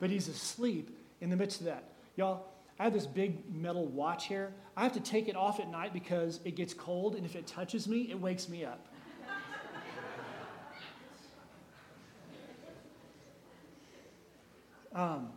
But 0.02 0.10
he's 0.10 0.28
asleep 0.28 0.90
in 1.22 1.30
the 1.30 1.36
midst 1.36 1.60
of 1.60 1.66
that. 1.68 1.84
Y'all, 2.16 2.48
I 2.80 2.84
have 2.84 2.94
this 2.94 3.08
big 3.08 3.54
metal 3.54 3.88
watch 3.88 4.28
here. 4.28 4.54
I 4.76 4.84
have 4.84 4.94
to 4.94 5.00
take 5.00 5.28
it 5.28 5.36
off 5.36 5.60
at 5.60 5.70
night 5.70 5.94
because 5.94 6.40
it 6.44 6.56
gets 6.56 6.74
cold, 6.74 7.16
and 7.16 7.26
if 7.26 7.36
it 7.36 7.48
touches 7.48 7.88
me, 7.88 8.08
it 8.10 8.20
wakes 8.20 8.50
me 8.50 8.66
up. 8.66 8.88
um, 14.96 15.30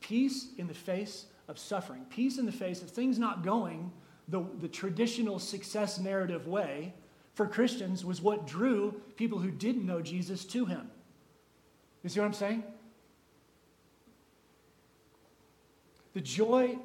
peace 0.00 0.48
in 0.58 0.66
the 0.66 0.74
face 0.74 1.26
of 1.48 1.58
suffering, 1.58 2.04
peace 2.10 2.38
in 2.38 2.46
the 2.46 2.52
face 2.52 2.82
of 2.82 2.90
things 2.90 3.18
not 3.18 3.42
going 3.42 3.90
the, 4.30 4.44
the 4.60 4.68
traditional 4.68 5.38
success 5.38 5.98
narrative 5.98 6.46
way 6.46 6.94
for 7.34 7.46
Christians 7.46 8.04
was 8.04 8.22
what 8.22 8.46
drew 8.46 9.00
people 9.16 9.38
who 9.38 9.50
didn't 9.50 9.84
know 9.84 10.00
Jesus 10.00 10.44
to 10.46 10.64
him. 10.64 10.90
You 12.02 12.10
see 12.10 12.20
what 12.20 12.26
I'm 12.26 12.32
saying? 12.32 12.62
The 16.14 16.20
joy, 16.20 16.78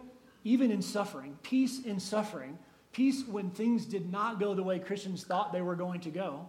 even 0.43 0.71
in 0.71 0.81
suffering, 0.81 1.37
peace 1.41 1.83
in 1.83 1.99
suffering, 1.99 2.57
peace 2.91 3.23
when 3.27 3.49
things 3.49 3.85
did 3.85 4.11
not 4.11 4.39
go 4.39 4.53
the 4.53 4.63
way 4.63 4.79
Christians 4.79 5.23
thought 5.23 5.51
they 5.51 5.61
were 5.61 5.75
going 5.75 6.01
to 6.01 6.09
go, 6.09 6.47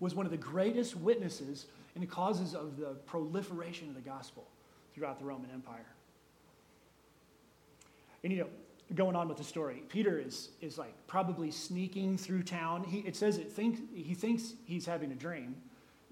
was 0.00 0.14
one 0.14 0.26
of 0.26 0.32
the 0.32 0.38
greatest 0.38 0.96
witnesses 0.96 1.66
and 1.94 2.02
the 2.02 2.06
causes 2.06 2.54
of 2.54 2.76
the 2.76 2.94
proliferation 3.06 3.88
of 3.88 3.94
the 3.94 4.00
gospel 4.00 4.46
throughout 4.94 5.18
the 5.18 5.24
Roman 5.24 5.50
Empire. 5.50 5.86
And 8.22 8.32
you 8.32 8.40
know, 8.40 8.48
going 8.94 9.16
on 9.16 9.28
with 9.28 9.38
the 9.38 9.44
story, 9.44 9.82
Peter 9.88 10.18
is, 10.18 10.50
is 10.60 10.78
like 10.78 10.94
probably 11.06 11.50
sneaking 11.50 12.18
through 12.18 12.42
town. 12.42 12.84
He, 12.84 12.98
it 13.00 13.16
says 13.16 13.38
it 13.38 13.52
think, 13.52 13.94
he 13.94 14.14
thinks 14.14 14.54
he's 14.64 14.86
having 14.86 15.12
a 15.12 15.14
dream, 15.14 15.56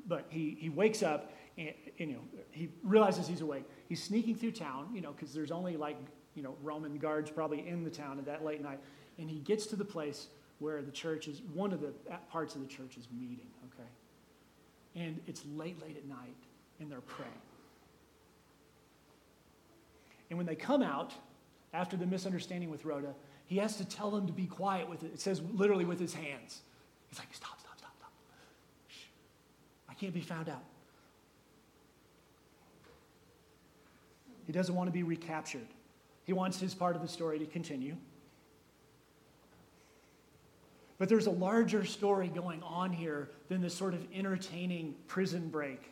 but 0.06 0.26
he, 0.28 0.56
he 0.58 0.68
wakes 0.68 1.02
up 1.02 1.32
and, 1.58 1.72
and, 1.98 2.10
you 2.10 2.16
know, 2.16 2.22
he 2.50 2.70
realizes 2.82 3.28
he's 3.28 3.40
awake. 3.40 3.64
He's 3.88 4.02
sneaking 4.02 4.36
through 4.36 4.52
town, 4.52 4.88
you 4.94 5.00
know, 5.00 5.12
because 5.12 5.32
there's 5.32 5.50
only 5.50 5.76
like, 5.76 5.96
you 6.34 6.42
know, 6.42 6.56
Roman 6.62 6.96
guards 6.96 7.30
probably 7.30 7.66
in 7.66 7.84
the 7.84 7.90
town 7.90 8.18
at 8.18 8.24
that 8.26 8.44
late 8.44 8.62
night. 8.62 8.80
And 9.18 9.28
he 9.28 9.40
gets 9.40 9.66
to 9.66 9.76
the 9.76 9.84
place 9.84 10.28
where 10.58 10.80
the 10.80 10.92
church 10.92 11.28
is, 11.28 11.42
one 11.52 11.72
of 11.72 11.80
the 11.80 11.92
uh, 12.10 12.16
parts 12.30 12.54
of 12.54 12.60
the 12.60 12.66
church 12.66 12.96
is 12.96 13.08
meeting, 13.12 13.50
okay? 13.66 13.88
And 14.94 15.20
it's 15.26 15.42
late, 15.56 15.80
late 15.82 15.96
at 15.96 16.06
night, 16.06 16.36
and 16.80 16.90
they're 16.90 17.00
praying. 17.00 17.32
And 20.30 20.38
when 20.38 20.46
they 20.46 20.54
come 20.54 20.82
out, 20.82 21.12
after 21.74 21.96
the 21.96 22.06
misunderstanding 22.06 22.70
with 22.70 22.84
Rhoda, 22.84 23.14
he 23.46 23.56
has 23.58 23.76
to 23.76 23.84
tell 23.84 24.10
them 24.10 24.26
to 24.26 24.32
be 24.32 24.46
quiet 24.46 24.88
with 24.88 25.02
it. 25.02 25.12
It 25.12 25.20
says 25.20 25.42
literally 25.52 25.84
with 25.84 25.98
his 25.98 26.14
hands. 26.14 26.62
He's 27.08 27.18
like, 27.18 27.28
stop, 27.32 27.60
stop, 27.60 27.78
stop, 27.78 27.92
stop. 27.96 28.12
Shh. 28.88 29.06
I 29.88 29.94
can't 29.94 30.14
be 30.14 30.20
found 30.20 30.48
out. 30.48 30.62
He 34.46 34.52
doesn't 34.52 34.74
want 34.74 34.88
to 34.88 34.92
be 34.92 35.02
recaptured. 35.02 35.66
He 36.24 36.32
wants 36.32 36.60
his 36.60 36.74
part 36.74 36.96
of 36.96 37.02
the 37.02 37.08
story 37.08 37.38
to 37.38 37.46
continue. 37.46 37.96
But 40.98 41.08
there's 41.08 41.26
a 41.26 41.32
larger 41.32 41.84
story 41.84 42.28
going 42.28 42.62
on 42.62 42.92
here 42.92 43.30
than 43.48 43.60
this 43.60 43.74
sort 43.74 43.94
of 43.94 44.06
entertaining 44.14 44.94
prison 45.08 45.48
break. 45.48 45.90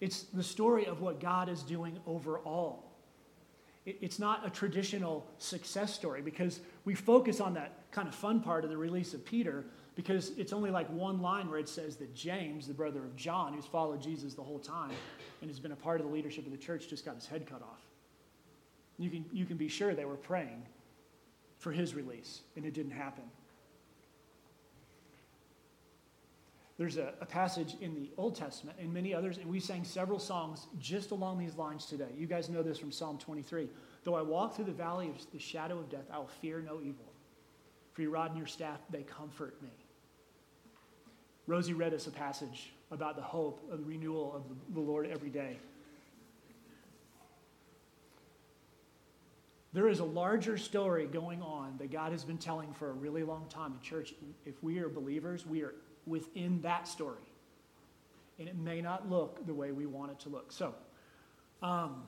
It's 0.00 0.24
the 0.24 0.42
story 0.42 0.86
of 0.86 1.00
what 1.00 1.20
God 1.20 1.48
is 1.48 1.62
doing 1.62 1.98
overall 2.06 2.86
it's 3.86 4.18
not 4.18 4.44
a 4.44 4.50
traditional 4.50 5.24
success 5.38 5.94
story 5.94 6.20
because 6.20 6.60
we 6.84 6.94
focus 6.94 7.40
on 7.40 7.54
that 7.54 7.90
kind 7.92 8.08
of 8.08 8.14
fun 8.14 8.40
part 8.40 8.64
of 8.64 8.70
the 8.70 8.76
release 8.76 9.14
of 9.14 9.24
Peter 9.24 9.64
because 9.96 10.32
it's 10.36 10.52
only 10.52 10.70
like 10.70 10.88
one 10.90 11.20
line 11.20 11.50
where 11.50 11.58
it 11.58 11.68
says 11.68 11.96
that 11.96 12.14
James, 12.14 12.68
the 12.68 12.74
brother 12.74 13.00
of 13.00 13.16
John, 13.16 13.54
who's 13.54 13.64
followed 13.64 14.00
Jesus 14.00 14.34
the 14.34 14.42
whole 14.42 14.58
time 14.58 14.92
and 15.40 15.50
has 15.50 15.58
been 15.58 15.72
a 15.72 15.76
part 15.76 16.00
of 16.00 16.06
the 16.06 16.12
leadership 16.12 16.44
of 16.44 16.52
the 16.52 16.58
church, 16.58 16.86
just 16.88 17.04
got 17.04 17.14
his 17.14 17.26
head 17.26 17.46
cut 17.46 17.62
off. 17.62 17.80
You 18.98 19.10
can, 19.10 19.24
you 19.32 19.46
can 19.46 19.56
be 19.56 19.68
sure 19.68 19.94
they 19.94 20.04
were 20.04 20.16
praying 20.16 20.62
for 21.58 21.72
his 21.72 21.94
release, 21.94 22.42
and 22.56 22.66
it 22.66 22.74
didn't 22.74 22.92
happen. 22.92 23.24
There's 26.78 26.98
a, 26.98 27.14
a, 27.22 27.26
passage 27.26 27.74
in 27.80 27.94
the 27.94 28.10
Old 28.18 28.34
Testament 28.34 28.76
and 28.78 28.92
many 28.92 29.14
others, 29.14 29.38
and 29.38 29.46
we 29.46 29.60
sang 29.60 29.82
several 29.82 30.18
songs 30.18 30.66
just 30.78 31.10
along 31.10 31.38
these 31.38 31.56
lines 31.56 31.86
today. 31.86 32.10
You 32.14 32.26
guys 32.26 32.50
know 32.50 32.62
this 32.62 32.78
from 32.78 32.92
Psalm 32.92 33.16
23. 33.16 33.70
Though 34.04 34.14
I 34.14 34.20
walk 34.20 34.54
through 34.54 34.66
the 34.66 34.72
valley 34.72 35.08
of 35.08 35.16
the 35.32 35.38
shadow 35.38 35.78
of 35.78 35.88
death, 35.88 36.04
I 36.12 36.18
will 36.18 36.28
fear 36.42 36.60
no 36.60 36.80
evil. 36.82 37.06
For 37.94 38.02
your 38.02 38.10
rod 38.10 38.32
and 38.32 38.36
your 38.36 38.46
staff, 38.46 38.80
they 38.90 39.04
comfort 39.04 39.60
me. 39.62 39.70
Rosie 41.46 41.74
read 41.74 41.94
us 41.94 42.06
a 42.06 42.10
passage 42.10 42.72
about 42.90 43.16
the 43.16 43.22
hope 43.22 43.60
of 43.70 43.78
the 43.78 43.84
renewal 43.84 44.34
of 44.34 44.42
the 44.74 44.80
Lord 44.80 45.08
every 45.10 45.30
day. 45.30 45.58
There 49.72 49.88
is 49.88 50.00
a 50.00 50.04
larger 50.04 50.56
story 50.56 51.06
going 51.06 51.42
on 51.42 51.76
that 51.78 51.92
God 51.92 52.12
has 52.12 52.24
been 52.24 52.38
telling 52.38 52.72
for 52.72 52.88
a 52.88 52.94
really 52.94 53.22
long 53.22 53.44
time. 53.50 53.74
In 53.74 53.80
church, 53.80 54.14
if 54.46 54.62
we 54.62 54.78
are 54.78 54.88
believers, 54.88 55.44
we 55.44 55.62
are 55.62 55.74
within 56.06 56.62
that 56.62 56.88
story. 56.88 57.22
And 58.38 58.48
it 58.48 58.56
may 58.56 58.80
not 58.80 59.10
look 59.10 59.46
the 59.46 59.52
way 59.52 59.72
we 59.72 59.86
want 59.86 60.12
it 60.12 60.20
to 60.20 60.28
look. 60.30 60.50
So, 60.50 60.74
um, 61.62 62.04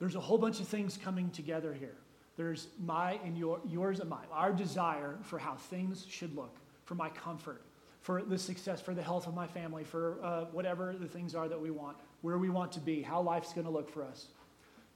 there's 0.00 0.14
a 0.14 0.20
whole 0.20 0.38
bunch 0.38 0.60
of 0.60 0.66
things 0.66 0.96
coming 0.96 1.30
together 1.30 1.72
here. 1.72 1.96
There's 2.36 2.68
my 2.84 3.20
and 3.24 3.36
your, 3.36 3.60
yours 3.68 4.00
and 4.00 4.08
mine, 4.08 4.26
our 4.32 4.52
desire 4.52 5.18
for 5.22 5.38
how 5.38 5.56
things 5.56 6.06
should 6.08 6.34
look, 6.34 6.56
for 6.90 6.96
my 6.96 7.08
comfort, 7.10 7.62
for 8.00 8.20
the 8.20 8.36
success, 8.36 8.80
for 8.80 8.94
the 8.94 9.02
health 9.02 9.28
of 9.28 9.32
my 9.32 9.46
family, 9.46 9.84
for 9.84 10.18
uh, 10.24 10.46
whatever 10.46 10.92
the 10.98 11.06
things 11.06 11.36
are 11.36 11.48
that 11.48 11.60
we 11.60 11.70
want, 11.70 11.96
where 12.22 12.36
we 12.36 12.50
want 12.50 12.72
to 12.72 12.80
be, 12.80 13.00
how 13.00 13.22
life's 13.22 13.52
going 13.52 13.64
to 13.64 13.70
look 13.70 13.88
for 13.88 14.02
us. 14.02 14.26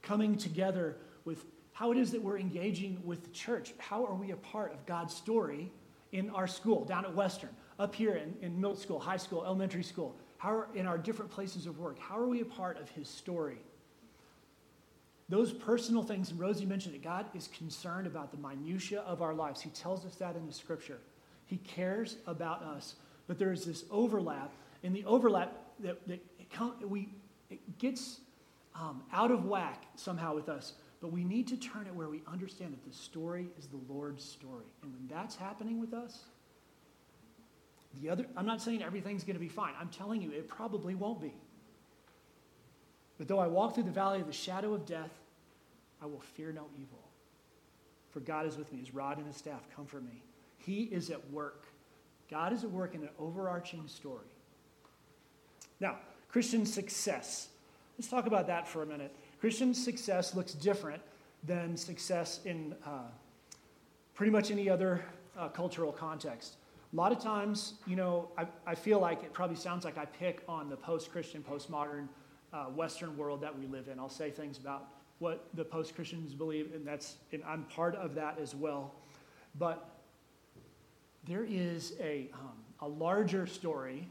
Coming 0.01 0.35
together 0.35 0.97
with 1.23 1.45
how 1.71 1.93
it 1.93 1.97
is 1.97 2.11
that 2.11 2.21
we're 2.21 2.37
engaging 2.37 3.01
with 3.05 3.23
the 3.23 3.29
church. 3.29 3.73
How 3.77 4.03
are 4.03 4.13
we 4.13 4.31
a 4.31 4.35
part 4.35 4.73
of 4.73 4.85
God's 4.85 5.15
story 5.15 5.71
in 6.11 6.29
our 6.31 6.47
school, 6.47 6.83
down 6.83 7.05
at 7.05 7.15
Western, 7.15 7.51
up 7.79 7.95
here 7.95 8.15
in, 8.15 8.35
in 8.41 8.59
middle 8.59 8.75
school, 8.75 8.99
high 8.99 9.15
school, 9.15 9.45
elementary 9.45 9.83
school, 9.83 10.17
how 10.37 10.49
are, 10.49 10.67
in 10.75 10.85
our 10.85 10.97
different 10.97 11.31
places 11.31 11.65
of 11.65 11.79
work, 11.79 11.97
how 11.97 12.19
are 12.19 12.27
we 12.27 12.41
a 12.41 12.45
part 12.45 12.77
of 12.77 12.89
his 12.89 13.07
story? 13.07 13.59
Those 15.29 15.53
personal 15.53 16.03
things, 16.03 16.29
and 16.29 16.41
Rosie 16.41 16.65
mentioned 16.65 16.93
it, 16.93 17.03
God 17.03 17.27
is 17.33 17.47
concerned 17.47 18.05
about 18.05 18.31
the 18.31 18.37
minutiae 18.37 18.99
of 18.99 19.21
our 19.21 19.33
lives. 19.33 19.61
He 19.61 19.69
tells 19.69 20.05
us 20.05 20.15
that 20.15 20.35
in 20.35 20.45
the 20.45 20.53
scripture. 20.53 20.99
He 21.45 21.57
cares 21.57 22.17
about 22.27 22.63
us. 22.63 22.95
But 23.27 23.39
there 23.39 23.51
is 23.51 23.65
this 23.65 23.85
overlap, 23.89 24.51
and 24.83 24.95
the 24.95 25.05
overlap 25.05 25.55
that, 25.79 26.07
that 26.07 26.19
it, 26.81 26.89
we, 26.89 27.09
it 27.49 27.79
gets 27.79 28.19
um, 28.75 29.03
out 29.11 29.31
of 29.31 29.45
whack 29.45 29.83
somehow 29.95 30.35
with 30.35 30.49
us 30.49 30.73
but 31.05 31.11
we 31.11 31.23
need 31.23 31.47
to 31.49 31.57
turn 31.57 31.85
it 31.85 31.93
where 31.93 32.09
we 32.09 32.23
understand 32.25 32.73
that 32.73 32.83
the 32.83 32.91
story 32.91 33.47
is 33.59 33.67
the 33.67 33.79
Lord's 33.93 34.23
story. 34.23 34.65
And 34.81 34.91
when 34.91 35.07
that's 35.07 35.35
happening 35.35 35.79
with 35.79 35.93
us, 35.93 36.23
the 38.01 38.09
other, 38.09 38.25
I'm 38.35 38.47
not 38.47 38.59
saying 38.59 38.81
everything's 38.81 39.23
going 39.23 39.35
to 39.35 39.39
be 39.39 39.47
fine. 39.47 39.73
I'm 39.79 39.89
telling 39.89 40.19
you, 40.19 40.31
it 40.31 40.47
probably 40.47 40.95
won't 40.95 41.21
be. 41.21 41.35
But 43.19 43.27
though 43.27 43.37
I 43.37 43.45
walk 43.45 43.75
through 43.75 43.83
the 43.83 43.91
valley 43.91 44.19
of 44.19 44.25
the 44.25 44.33
shadow 44.33 44.73
of 44.73 44.87
death, 44.87 45.11
I 46.01 46.07
will 46.07 46.21
fear 46.21 46.51
no 46.51 46.65
evil. 46.73 47.07
For 48.09 48.19
God 48.19 48.47
is 48.47 48.57
with 48.57 48.73
me, 48.73 48.79
his 48.79 48.91
rod 48.91 49.19
and 49.19 49.27
his 49.27 49.37
staff 49.37 49.61
comfort 49.75 50.03
me. 50.03 50.23
He 50.65 50.83
is 50.83 51.09
at 51.09 51.31
work. 51.31 51.65
God 52.29 52.53
is 52.53 52.63
at 52.63 52.71
work 52.71 52.95
in 52.95 53.03
an 53.03 53.09
overarching 53.19 53.87
story. 53.87 54.25
Now, 55.79 55.97
Christian 56.29 56.65
success. 56.65 57.49
Let's 57.97 58.09
talk 58.09 58.25
about 58.25 58.47
that 58.47 58.67
for 58.67 58.81
a 58.81 58.85
minute. 58.85 59.15
Christian 59.39 59.73
success 59.73 60.33
looks 60.33 60.53
different 60.53 61.01
than 61.43 61.77
success 61.77 62.39
in 62.45 62.75
uh, 62.85 63.03
pretty 64.15 64.31
much 64.31 64.49
any 64.49 64.69
other 64.69 65.05
uh, 65.37 65.49
cultural 65.49 65.91
context. 65.91 66.55
A 66.91 66.95
lot 66.95 67.11
of 67.11 67.19
times, 67.19 67.73
you 67.85 67.95
know, 67.95 68.29
I, 68.37 68.47
I, 68.65 68.73
feel 68.73 68.99
like 68.99 69.23
it 69.23 69.33
probably 69.33 69.57
sounds 69.57 69.85
like 69.85 69.97
I 69.97 70.05
pick 70.05 70.41
on 70.47 70.69
the 70.69 70.77
post 70.77 71.11
Christian, 71.11 71.43
postmodern, 71.43 72.07
uh, 72.53 72.65
Western 72.65 73.17
world 73.17 73.41
that 73.41 73.57
we 73.57 73.67
live 73.67 73.87
in. 73.89 73.99
I'll 73.99 74.07
say 74.07 74.31
things 74.31 74.57
about 74.57 74.87
what 75.19 75.47
the 75.53 75.65
post 75.65 75.93
Christians 75.93 76.33
believe, 76.33 76.73
and 76.73 76.87
that's 76.87 77.17
and 77.31 77.43
I'm 77.45 77.63
part 77.63 77.95
of 77.95 78.15
that 78.15 78.39
as 78.39 78.55
well. 78.55 78.93
But 79.59 79.94
there 81.27 81.45
is 81.47 81.93
a, 81.99 82.29
um, 82.33 82.51
a 82.81 82.87
larger 82.87 83.47
story 83.47 84.07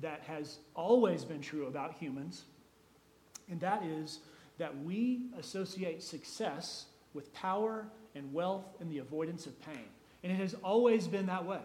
that 0.00 0.22
has 0.26 0.58
always 0.74 1.24
been 1.24 1.40
true 1.40 1.66
about 1.66 1.94
humans, 1.94 2.44
and 3.50 3.60
that 3.60 3.82
is 3.84 4.20
that 4.58 4.76
we 4.84 5.22
associate 5.38 6.02
success 6.02 6.86
with 7.14 7.32
power 7.32 7.86
and 8.14 8.32
wealth 8.32 8.64
and 8.80 8.90
the 8.90 8.98
avoidance 8.98 9.46
of 9.46 9.60
pain. 9.62 9.84
And 10.22 10.32
it 10.32 10.36
has 10.36 10.54
always 10.62 11.06
been 11.06 11.26
that 11.26 11.44
way. 11.44 11.60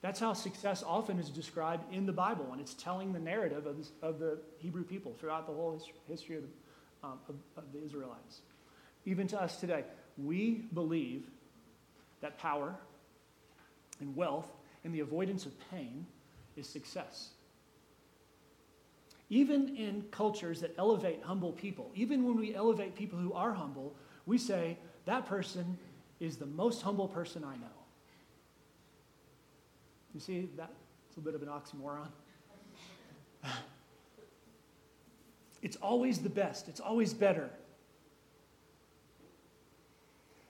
That's 0.00 0.18
how 0.18 0.32
success 0.32 0.82
often 0.84 1.18
is 1.18 1.28
described 1.30 1.92
in 1.92 2.06
the 2.06 2.12
Bible, 2.12 2.48
and 2.52 2.60
it's 2.60 2.74
telling 2.74 3.12
the 3.12 3.20
narrative 3.20 3.66
of, 3.66 3.76
this, 3.76 3.92
of 4.02 4.18
the 4.18 4.38
Hebrew 4.58 4.82
people 4.82 5.14
throughout 5.18 5.46
the 5.46 5.52
whole 5.52 5.80
history 6.08 6.36
of 6.36 6.44
um, 7.04 7.18
of, 7.28 7.34
of 7.56 7.72
the 7.72 7.84
Israelites. 7.84 8.40
Even 9.04 9.26
to 9.28 9.40
us 9.40 9.56
today, 9.56 9.84
we 10.16 10.64
believe 10.72 11.24
that 12.20 12.38
power 12.38 12.76
and 14.02 14.14
wealth 14.14 14.50
and 14.84 14.94
the 14.94 15.00
avoidance 15.00 15.46
of 15.46 15.52
pain 15.70 16.04
is 16.56 16.68
success. 16.68 17.30
Even 19.30 19.74
in 19.76 20.04
cultures 20.10 20.60
that 20.60 20.74
elevate 20.76 21.20
humble 21.22 21.52
people, 21.52 21.90
even 21.94 22.24
when 22.24 22.36
we 22.36 22.54
elevate 22.54 22.94
people 22.94 23.18
who 23.18 23.32
are 23.32 23.52
humble, 23.52 23.94
we 24.26 24.36
say 24.36 24.76
that 25.06 25.24
person 25.24 25.78
is 26.20 26.36
the 26.36 26.46
most 26.46 26.82
humble 26.82 27.08
person 27.08 27.42
I 27.42 27.56
know. 27.56 27.78
You 30.12 30.20
see, 30.20 30.50
that's 30.56 31.16
a 31.16 31.20
bit 31.20 31.34
of 31.34 31.42
an 31.42 31.48
oxymoron. 31.48 32.08
It's 35.62 35.76
always 35.76 36.18
the 36.18 36.28
best, 36.28 36.66
it's 36.66 36.80
always 36.80 37.14
better. 37.14 37.48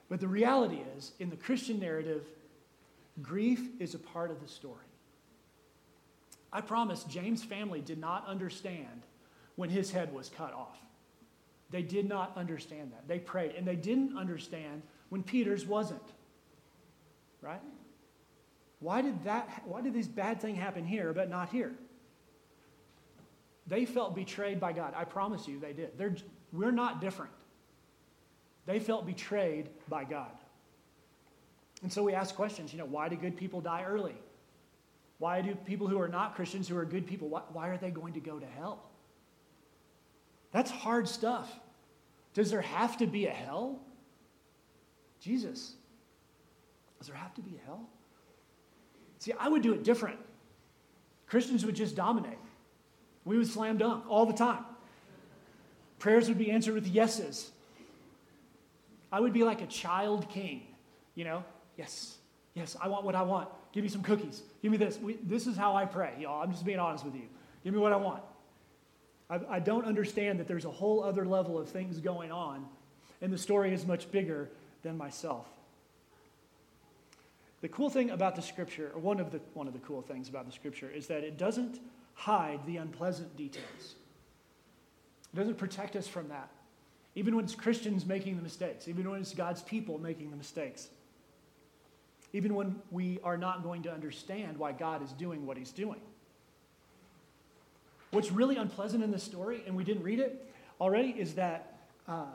But 0.09 0.19
the 0.19 0.27
reality 0.27 0.79
is, 0.97 1.11
in 1.19 1.29
the 1.29 1.35
Christian 1.35 1.79
narrative, 1.79 2.25
grief 3.21 3.69
is 3.79 3.93
a 3.93 3.99
part 3.99 4.31
of 4.31 4.41
the 4.41 4.47
story. 4.47 4.85
I 6.51 6.61
promise 6.61 7.03
James' 7.05 7.43
family 7.43 7.81
did 7.81 7.97
not 7.97 8.27
understand 8.27 9.03
when 9.55 9.69
his 9.69 9.91
head 9.91 10.13
was 10.13 10.29
cut 10.29 10.53
off. 10.53 10.77
They 11.71 11.81
did 11.81 12.07
not 12.07 12.37
understand 12.37 12.91
that. 12.91 13.07
They 13.07 13.19
prayed, 13.19 13.55
and 13.55 13.67
they 13.67 13.75
didn't 13.75 14.17
understand 14.17 14.83
when 15.09 15.23
Peter's 15.23 15.65
wasn't. 15.65 16.01
Right? 17.41 17.61
Why 18.79 19.01
did 19.01 19.23
that 19.23 19.63
why 19.65 19.81
did 19.81 19.93
this 19.93 20.07
bad 20.07 20.41
thing 20.41 20.55
happen 20.55 20.85
here 20.85 21.13
but 21.13 21.29
not 21.29 21.49
here? 21.49 21.73
They 23.65 23.85
felt 23.85 24.13
betrayed 24.13 24.59
by 24.59 24.73
God. 24.73 24.93
I 24.95 25.05
promise 25.05 25.47
you 25.47 25.59
they 25.59 25.73
did. 25.73 25.97
They're, 25.97 26.15
we're 26.51 26.71
not 26.71 26.99
different. 26.99 27.31
They 28.65 28.79
felt 28.79 29.05
betrayed 29.05 29.69
by 29.87 30.03
God. 30.03 30.31
And 31.83 31.91
so 31.91 32.01
we 32.01 32.13
ask 32.13 32.33
questions, 32.33 32.71
you 32.71 32.79
know, 32.79 32.85
why 32.85 33.09
do 33.09 33.15
good 33.15 33.35
people 33.35 33.61
die 33.61 33.83
early? 33.85 34.15
Why 35.19 35.41
do 35.41 35.53
people 35.53 35.87
who 35.87 35.99
are 35.99 36.07
not 36.07 36.35
Christians, 36.35 36.67
who 36.67 36.77
are 36.77 36.85
good 36.85 37.05
people, 37.05 37.27
why, 37.29 37.41
why 37.51 37.67
are 37.67 37.77
they 37.77 37.91
going 37.91 38.13
to 38.13 38.19
go 38.19 38.39
to 38.39 38.45
hell? 38.45 38.89
That's 40.51 40.71
hard 40.71 41.07
stuff. 41.07 41.51
Does 42.33 42.49
there 42.49 42.61
have 42.61 42.97
to 42.97 43.05
be 43.05 43.27
a 43.27 43.31
hell? 43.31 43.79
Jesus, 45.19 45.75
does 46.97 47.07
there 47.07 47.15
have 47.15 47.33
to 47.35 47.41
be 47.41 47.55
a 47.61 47.65
hell? 47.65 47.87
See, 49.19 49.33
I 49.39 49.47
would 49.47 49.61
do 49.61 49.73
it 49.73 49.83
different. 49.83 50.19
Christians 51.27 51.65
would 51.65 51.75
just 51.75 51.95
dominate. 51.95 52.37
We 53.25 53.37
would 53.37 53.47
slam 53.47 53.77
dunk 53.77 54.05
all 54.09 54.25
the 54.25 54.33
time. 54.33 54.65
Prayers 55.99 56.27
would 56.27 56.37
be 56.37 56.51
answered 56.51 56.73
with 56.73 56.87
yeses. 56.87 57.51
I 59.11 59.19
would 59.19 59.31
be 59.31 59.43
like 59.43 59.61
a 59.61 59.67
child 59.67 60.27
king, 60.29 60.63
you 61.15 61.23
know? 61.23 61.43
Yes, 61.77 62.15
yes, 62.53 62.75
I 62.81 62.87
want 62.87 63.03
what 63.03 63.15
I 63.15 63.23
want. 63.23 63.49
Give 63.71 63.83
me 63.83 63.89
some 63.89 64.03
cookies. 64.03 64.43
Give 64.61 64.71
me 64.71 64.77
this. 64.77 64.97
We, 64.99 65.17
this 65.23 65.47
is 65.47 65.57
how 65.57 65.75
I 65.75 65.85
pray, 65.85 66.13
y'all. 66.19 66.43
I'm 66.43 66.51
just 66.51 66.65
being 66.65 66.79
honest 66.79 67.03
with 67.03 67.15
you. 67.15 67.27
Give 67.63 67.73
me 67.73 67.79
what 67.79 67.93
I 67.93 67.97
want. 67.97 68.21
I, 69.29 69.39
I 69.49 69.59
don't 69.59 69.85
understand 69.85 70.39
that 70.39 70.47
there's 70.47 70.65
a 70.65 70.71
whole 70.71 71.03
other 71.03 71.25
level 71.25 71.57
of 71.57 71.69
things 71.69 71.99
going 71.99 72.31
on, 72.31 72.65
and 73.21 73.33
the 73.33 73.37
story 73.37 73.73
is 73.73 73.85
much 73.85 74.11
bigger 74.11 74.49
than 74.83 74.97
myself. 74.97 75.47
The 77.61 77.69
cool 77.69 77.89
thing 77.89 78.09
about 78.09 78.35
the 78.35 78.41
scripture, 78.41 78.91
or 78.93 78.99
one 78.99 79.21
of 79.21 79.31
the, 79.31 79.39
one 79.53 79.67
of 79.67 79.73
the 79.73 79.79
cool 79.79 80.01
things 80.01 80.27
about 80.27 80.45
the 80.45 80.51
scripture, 80.51 80.89
is 80.89 81.07
that 81.07 81.23
it 81.23 81.37
doesn't 81.37 81.79
hide 82.13 82.59
the 82.67 82.77
unpleasant 82.77 83.35
details. 83.37 83.95
It 85.33 85.37
doesn't 85.37 85.57
protect 85.57 85.95
us 85.95 86.07
from 86.07 86.27
that. 86.27 86.49
Even 87.15 87.35
when 87.35 87.45
it's 87.45 87.55
Christians 87.55 88.05
making 88.05 88.35
the 88.35 88.43
mistakes, 88.43 88.87
even 88.87 89.09
when 89.09 89.21
it's 89.21 89.33
God's 89.33 89.61
people 89.61 89.97
making 89.97 90.29
the 90.29 90.35
mistakes, 90.35 90.89
even 92.33 92.55
when 92.55 92.75
we 92.91 93.19
are 93.23 93.37
not 93.37 93.63
going 93.63 93.83
to 93.83 93.91
understand 93.91 94.57
why 94.57 94.71
God 94.71 95.03
is 95.03 95.11
doing 95.13 95.45
what 95.45 95.55
he's 95.55 95.71
doing. 95.71 96.01
What's 98.09 98.31
really 98.31 98.57
unpleasant 98.57 99.03
in 99.03 99.11
this 99.11 99.23
story, 99.23 99.63
and 99.65 99.75
we 99.75 99.83
didn't 99.83 100.03
read 100.03 100.19
it 100.19 100.51
already, 100.81 101.09
is 101.09 101.35
that 101.35 101.79
uh, 102.07 102.25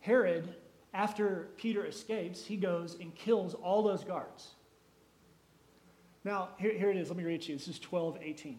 Herod, 0.00 0.54
after 0.92 1.48
Peter 1.56 1.84
escapes, 1.86 2.44
he 2.44 2.56
goes 2.56 2.96
and 3.00 3.14
kills 3.14 3.54
all 3.54 3.82
those 3.82 4.04
guards. 4.04 4.48
Now, 6.24 6.50
here, 6.58 6.72
here 6.72 6.90
it 6.90 6.96
is. 6.96 7.08
Let 7.08 7.16
me 7.16 7.24
read 7.24 7.36
it 7.36 7.42
to 7.42 7.52
you. 7.52 7.58
This 7.58 7.68
is 7.68 7.78
12, 7.78 8.18
18. 8.20 8.58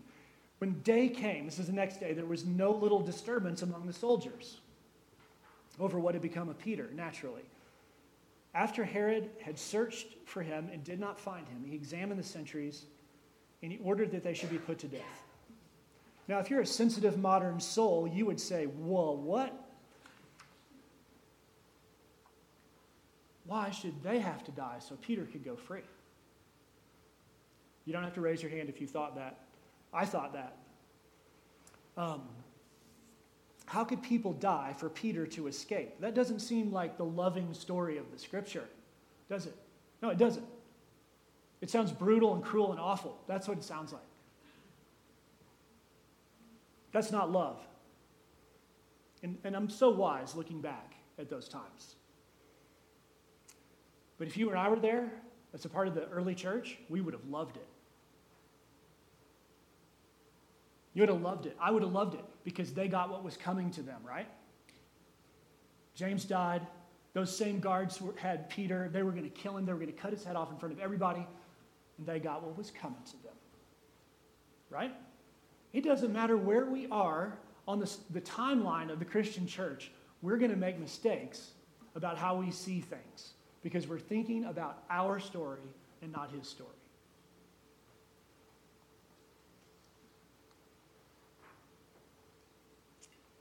When 0.60 0.80
day 0.82 1.10
came, 1.10 1.45
this 1.45 1.60
is 1.60 1.67
the 1.67 1.73
next 1.73 2.00
day, 2.00 2.13
there 2.13 2.26
was 2.26 2.45
no 2.45 2.71
little 2.71 3.02
disturbance 3.02 3.62
among 3.62 3.86
the 3.86 3.93
soldiers 3.93 4.60
over 5.80 6.00
what 6.00 6.15
had 6.15 6.21
become 6.21 6.50
of 6.50 6.58
Peter, 6.58 6.89
naturally. 6.95 7.43
After 8.58 8.84
Herod 8.84 9.30
had 9.39 9.60
searched 9.60 10.08
for 10.26 10.41
him 10.41 10.67
and 10.74 10.84
did 10.84 11.00
not 11.00 11.20
find 11.20 11.48
him, 11.48 11.63
he 11.63 11.76
examined 11.76 12.20
the 12.20 12.24
sentries 12.24 12.86
and 13.62 13.72
he 13.72 13.78
ordered 13.78 14.10
that 14.12 14.24
they 14.24 14.34
should 14.34 14.50
be 14.50 14.58
put 14.58 14.80
to 14.80 14.88
death. 14.88 15.24
Now, 16.28 16.39
if 16.39 16.50
you're 16.50 16.62
a 16.62 16.65
sensitive 16.65 17.20
modern 17.20 17.60
soul, 17.60 18.08
you 18.08 18.26
would 18.26 18.39
say, 18.39 18.65
Whoa, 18.65 19.12
what? 19.12 19.54
Why 23.46 23.70
should 23.70 24.02
they 24.02 24.17
have 24.17 24.43
to 24.46 24.52
die 24.52 24.78
so 24.80 24.96
Peter 24.96 25.26
could 25.26 25.46
go 25.46 25.56
free? 25.56 25.82
You 27.86 27.93
don't 27.93 28.04
have 28.04 28.15
to 28.15 28.22
raise 28.22 28.41
your 28.41 28.50
hand 28.50 28.70
if 28.70 28.82
you 28.82 28.88
thought 28.88 29.15
that. 29.15 29.38
I 29.93 30.04
thought 30.04 30.34
that. 30.34 30.58
Um, 31.96 32.24
how 33.67 33.84
could 33.84 34.01
people 34.01 34.32
die 34.32 34.73
for 34.77 34.89
Peter 34.89 35.27
to 35.27 35.47
escape? 35.47 35.99
That 35.99 36.15
doesn't 36.15 36.39
seem 36.39 36.71
like 36.71 36.97
the 36.97 37.06
loving 37.06 37.53
story 37.53 37.97
of 37.97 38.10
the 38.12 38.17
scripture, 38.17 38.63
does 39.30 39.45
it? 39.45 39.56
No, 40.01 40.10
it 40.10 40.17
doesn't. 40.17 40.45
It 41.60 41.69
sounds 41.69 41.91
brutal 41.91 42.34
and 42.34 42.41
cruel 42.41 42.71
and 42.71 42.80
awful. 42.80 43.19
That's 43.27 43.45
what 43.45 43.58
it 43.58 43.65
sounds 43.65 43.91
like. 43.91 44.01
That's 46.93 47.12
not 47.12 47.30
love. 47.30 47.60
And, 49.21 49.38
and 49.43 49.53
I'm 49.53 49.69
so 49.69 49.89
wise 49.89 50.34
looking 50.34 50.62
back 50.62 50.93
at 51.19 51.30
those 51.30 51.49
times. 51.49 51.95
But 54.17 54.27
if 54.27 54.38
you 54.38 54.49
and 54.49 54.58
I 54.58 54.69
were 54.69 54.80
there, 54.80 55.12
as 55.53 55.65
a 55.65 55.69
part 55.69 55.89
of 55.89 55.93
the 55.93 56.08
early 56.08 56.36
church, 56.36 56.77
we 56.88 57.01
would 57.01 57.13
have 57.13 57.25
loved 57.25 57.58
it. 57.58 57.67
You 60.97 61.03
would 61.03 61.10
have 61.10 61.21
loved 61.21 61.45
it. 61.45 61.55
I 61.62 61.69
would 61.69 61.83
have 61.83 61.91
loved 61.91 62.15
it 62.15 62.25
because 62.43 62.73
they 62.73 62.88
got 62.88 63.12
what 63.12 63.23
was 63.23 63.38
coming 63.38 63.69
to 63.69 63.83
them, 63.83 64.01
right? 64.03 64.27
James 65.93 66.25
died. 66.25 66.65
Those 67.13 67.38
same 67.38 67.60
guards 67.60 68.01
had 68.15 68.49
Peter. 68.49 68.89
They 68.91 69.03
were 69.03 69.12
going 69.12 69.23
to 69.23 69.29
kill 69.29 69.57
him. 69.57 69.67
They 69.67 69.73
were 69.73 69.77
going 69.77 69.93
to 69.93 69.95
cut 69.95 70.12
his 70.12 70.23
head 70.23 70.36
off 70.36 70.51
in 70.51 70.57
front 70.57 70.73
of 70.73 70.79
everybody. 70.79 71.27
And 71.99 72.07
they 72.07 72.17
got 72.17 72.41
what 72.41 72.57
was 72.57 72.71
coming 72.71 72.97
to 73.05 73.12
them, 73.21 73.36
right? 74.71 74.91
It 75.71 75.83
doesn't 75.83 76.12
matter 76.12 76.36
where 76.36 76.65
we 76.65 76.88
are 76.88 77.38
on 77.67 77.79
the, 77.79 77.95
the 78.10 78.21
timeline 78.21 78.91
of 78.91 78.97
the 78.97 79.05
Christian 79.05 79.45
church, 79.45 79.91
we're 80.23 80.38
going 80.38 80.49
to 80.49 80.57
make 80.57 80.79
mistakes 80.79 81.51
about 81.93 82.17
how 82.17 82.38
we 82.38 82.49
see 82.49 82.81
things 82.81 83.33
because 83.62 83.88
we're 83.88 83.99
thinking 83.99 84.45
about 84.45 84.81
our 84.89 85.19
story 85.19 85.62
and 86.01 86.12
not 86.12 86.31
his 86.31 86.49
story. 86.49 86.71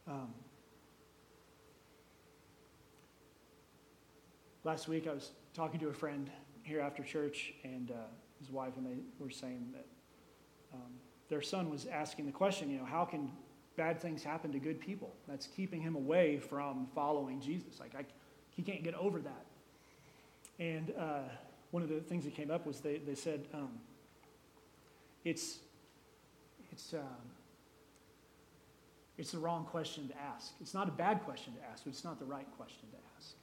Um, 0.08 0.32
last 4.62 4.86
week, 4.86 5.08
I 5.08 5.12
was 5.12 5.30
talking 5.52 5.80
to 5.80 5.88
a 5.88 5.92
friend 5.92 6.30
here 6.62 6.80
after 6.80 7.02
church 7.02 7.54
and 7.64 7.90
uh, 7.90 7.94
his 8.38 8.50
wife, 8.50 8.76
and 8.76 8.86
they 8.86 8.98
were 9.18 9.30
saying 9.30 9.66
that 9.72 9.86
um, 10.74 10.92
their 11.28 11.42
son 11.42 11.70
was 11.70 11.86
asking 11.86 12.26
the 12.26 12.32
question, 12.32 12.70
you 12.70 12.78
know, 12.78 12.84
how 12.84 13.04
can 13.04 13.30
bad 13.76 14.00
things 14.00 14.22
happen 14.22 14.52
to 14.52 14.60
good 14.60 14.80
people? 14.80 15.12
That's 15.26 15.48
keeping 15.48 15.80
him 15.80 15.96
away 15.96 16.38
from 16.38 16.86
following 16.94 17.40
Jesus. 17.40 17.80
Like, 17.80 17.94
I, 17.96 18.04
he 18.54 18.62
can't 18.62 18.84
get 18.84 18.94
over 18.94 19.18
that. 19.18 19.46
And 20.60 20.92
uh, 20.96 21.20
one 21.72 21.82
of 21.82 21.88
the 21.88 22.00
things 22.00 22.24
that 22.24 22.34
came 22.34 22.50
up 22.50 22.64
was 22.64 22.80
they, 22.80 22.98
they 22.98 23.16
said, 23.16 23.46
um, 23.52 23.70
it's, 25.24 25.58
it's, 26.70 26.94
um, 26.94 27.00
It's 29.18 29.32
the 29.32 29.38
wrong 29.38 29.64
question 29.64 30.08
to 30.08 30.18
ask. 30.18 30.52
It's 30.60 30.74
not 30.74 30.88
a 30.88 30.92
bad 30.92 31.22
question 31.24 31.54
to 31.54 31.60
ask, 31.70 31.84
but 31.84 31.90
it's 31.90 32.04
not 32.04 32.18
the 32.18 32.26
right 32.26 32.46
question 32.56 32.88
to 32.90 32.98
ask. 33.16 33.34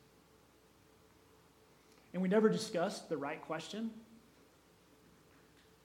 And 2.14 2.22
we 2.22 2.30
never 2.30 2.48
discussed 2.48 3.10
the 3.10 3.18
right 3.18 3.42
question. 3.42 3.90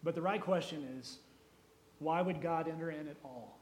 But 0.03 0.15
the 0.15 0.23
right 0.23 0.41
question 0.41 0.87
is 0.99 1.19
why 1.99 2.23
would 2.23 2.41
God 2.41 2.69
enter 2.69 2.91
in 2.91 3.09
at 3.09 3.17
all? 3.25 3.59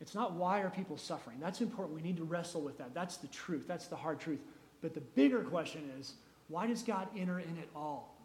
It's 0.00 0.14
not 0.14 0.32
why 0.32 0.60
are 0.60 0.70
people 0.70 0.96
suffering. 0.96 1.38
That's 1.40 1.60
important. 1.60 1.94
We 1.94 2.02
need 2.02 2.16
to 2.16 2.24
wrestle 2.24 2.60
with 2.60 2.76
that. 2.78 2.92
That's 2.92 3.16
the 3.16 3.28
truth. 3.28 3.66
That's 3.68 3.86
the 3.86 3.96
hard 3.96 4.20
truth. 4.20 4.40
But 4.82 4.94
the 4.94 5.00
bigger 5.00 5.42
question 5.42 5.90
is 5.98 6.14
why 6.48 6.66
does 6.66 6.82
God 6.82 7.08
enter 7.16 7.38
in 7.38 7.56
at 7.58 7.68
all? 7.74 8.16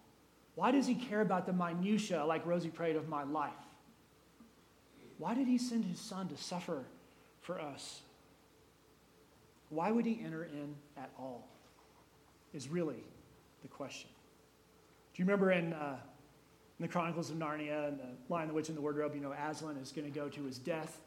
Why 0.56 0.72
does 0.72 0.88
he 0.88 0.96
care 0.96 1.22
about 1.22 1.46
the 1.46 1.54
minutiae, 1.54 2.26
like 2.26 2.46
Rosie 2.48 2.70
prayed, 2.70 2.96
of 2.96 3.08
my 3.08 3.24
life? 3.24 3.54
Why 5.18 5.34
did 5.34 5.48
he 5.48 5.58
send 5.58 5.86
his 5.86 6.00
son 6.00 6.28
to 6.30 6.38
suffer 6.38 6.84
for 7.42 7.60
us? 7.60 8.02
Why 9.70 9.92
would 9.92 10.06
he 10.06 10.22
enter 10.24 10.44
in 10.44 10.76
at 10.96 11.10
all? 11.18 11.48
Is 12.54 12.70
really 12.70 13.04
the 13.62 13.68
question. 13.68 14.10
Do 15.14 15.22
you 15.22 15.26
remember 15.26 15.52
in, 15.52 15.74
uh, 15.74 15.98
in 16.80 16.84
the 16.84 16.88
Chronicles 16.88 17.30
of 17.30 17.38
Narnia 17.38 17.88
and 17.88 18.00
the 18.00 18.06
Lion, 18.30 18.48
the 18.48 18.54
Witch, 18.54 18.70
and 18.70 18.78
the 18.78 18.82
Wardrobe, 18.82 19.14
you 19.16 19.22
know, 19.22 19.34
Aslan 19.34 19.78
is 19.78 19.92
going 19.92 20.12
to 20.12 20.18
go 20.18 20.30
to 20.30 20.44
his 20.44 20.58
death, 20.58 21.02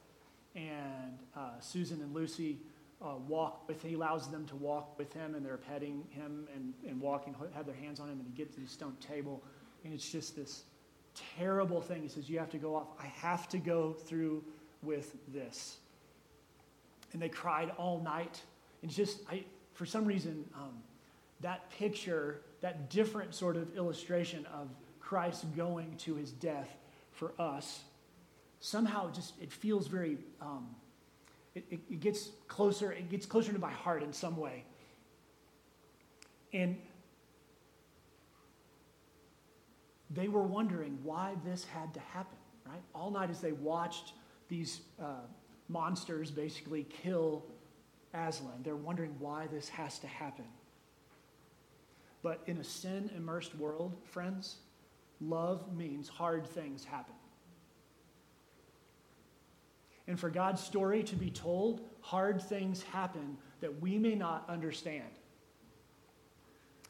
and 0.54 1.18
uh, 1.36 1.60
Susan 1.60 2.00
and 2.02 2.12
Lucy 2.12 2.58
uh, 3.02 3.14
walk 3.28 3.66
with 3.68 3.82
He 3.82 3.94
allows 3.94 4.30
them 4.30 4.44
to 4.46 4.56
walk 4.56 4.98
with 4.98 5.12
him, 5.12 5.34
and 5.34 5.46
they're 5.46 5.56
petting 5.56 6.04
him 6.10 6.48
and, 6.54 6.74
and 6.86 7.00
walking, 7.00 7.34
have 7.54 7.66
their 7.66 7.74
hands 7.74 8.00
on 8.00 8.08
him, 8.08 8.18
and 8.18 8.26
he 8.26 8.36
gets 8.36 8.54
to 8.56 8.60
the 8.60 8.68
stone 8.68 8.96
table, 9.00 9.42
and 9.84 9.94
it's 9.94 10.10
just 10.10 10.36
this 10.36 10.64
terrible 11.38 11.80
thing. 11.80 12.02
He 12.02 12.08
says, 12.08 12.28
You 12.28 12.38
have 12.38 12.50
to 12.50 12.58
go 12.58 12.76
off. 12.76 12.88
I 13.00 13.06
have 13.06 13.48
to 13.50 13.58
go 13.58 13.92
through 13.92 14.44
with 14.82 15.16
this. 15.32 15.76
And 17.12 17.20
they 17.20 17.28
cried 17.28 17.72
all 17.76 18.00
night. 18.00 18.40
And 18.82 18.90
just, 18.90 19.20
I, 19.30 19.44
for 19.74 19.84
some 19.84 20.04
reason, 20.04 20.44
um, 20.54 20.82
that 21.40 21.70
picture, 21.70 22.42
that 22.60 22.90
different 22.90 23.34
sort 23.34 23.56
of 23.56 23.76
illustration 23.76 24.46
of 24.46 24.68
Christ 25.00 25.44
going 25.56 25.96
to 25.98 26.14
his 26.14 26.30
death 26.30 26.68
for 27.12 27.32
us, 27.38 27.80
somehow 28.60 29.10
just, 29.10 29.34
it 29.40 29.52
feels 29.52 29.86
very, 29.86 30.18
um, 30.40 30.68
it, 31.54 31.64
it, 31.70 31.80
it 31.90 32.00
gets 32.00 32.30
closer, 32.46 32.92
it 32.92 33.10
gets 33.10 33.26
closer 33.26 33.52
to 33.52 33.58
my 33.58 33.72
heart 33.72 34.02
in 34.02 34.12
some 34.12 34.36
way. 34.36 34.64
And 36.52 36.76
they 40.10 40.28
were 40.28 40.42
wondering 40.42 40.98
why 41.02 41.34
this 41.44 41.64
had 41.64 41.94
to 41.94 42.00
happen, 42.00 42.38
right? 42.66 42.82
All 42.94 43.10
night 43.10 43.30
as 43.30 43.40
they 43.40 43.52
watched 43.52 44.12
these 44.48 44.80
uh, 45.00 45.26
monsters 45.68 46.30
basically 46.30 46.84
kill 47.02 47.44
Aslan, 48.12 48.62
they're 48.64 48.74
wondering 48.74 49.14
why 49.20 49.46
this 49.46 49.68
has 49.68 49.98
to 50.00 50.08
happen. 50.08 50.46
But 52.22 52.42
in 52.46 52.58
a 52.58 52.64
sin 52.64 53.10
immersed 53.16 53.54
world, 53.56 53.96
friends, 54.04 54.56
love 55.20 55.74
means 55.76 56.08
hard 56.08 56.46
things 56.46 56.84
happen. 56.84 57.14
And 60.08 60.18
for 60.18 60.28
God's 60.28 60.60
story 60.60 61.04
to 61.04 61.14
be 61.14 61.30
told, 61.30 61.82
hard 62.00 62.42
things 62.42 62.82
happen 62.82 63.38
that 63.60 63.80
we 63.80 63.96
may 63.96 64.16
not 64.16 64.44
understand. 64.48 65.04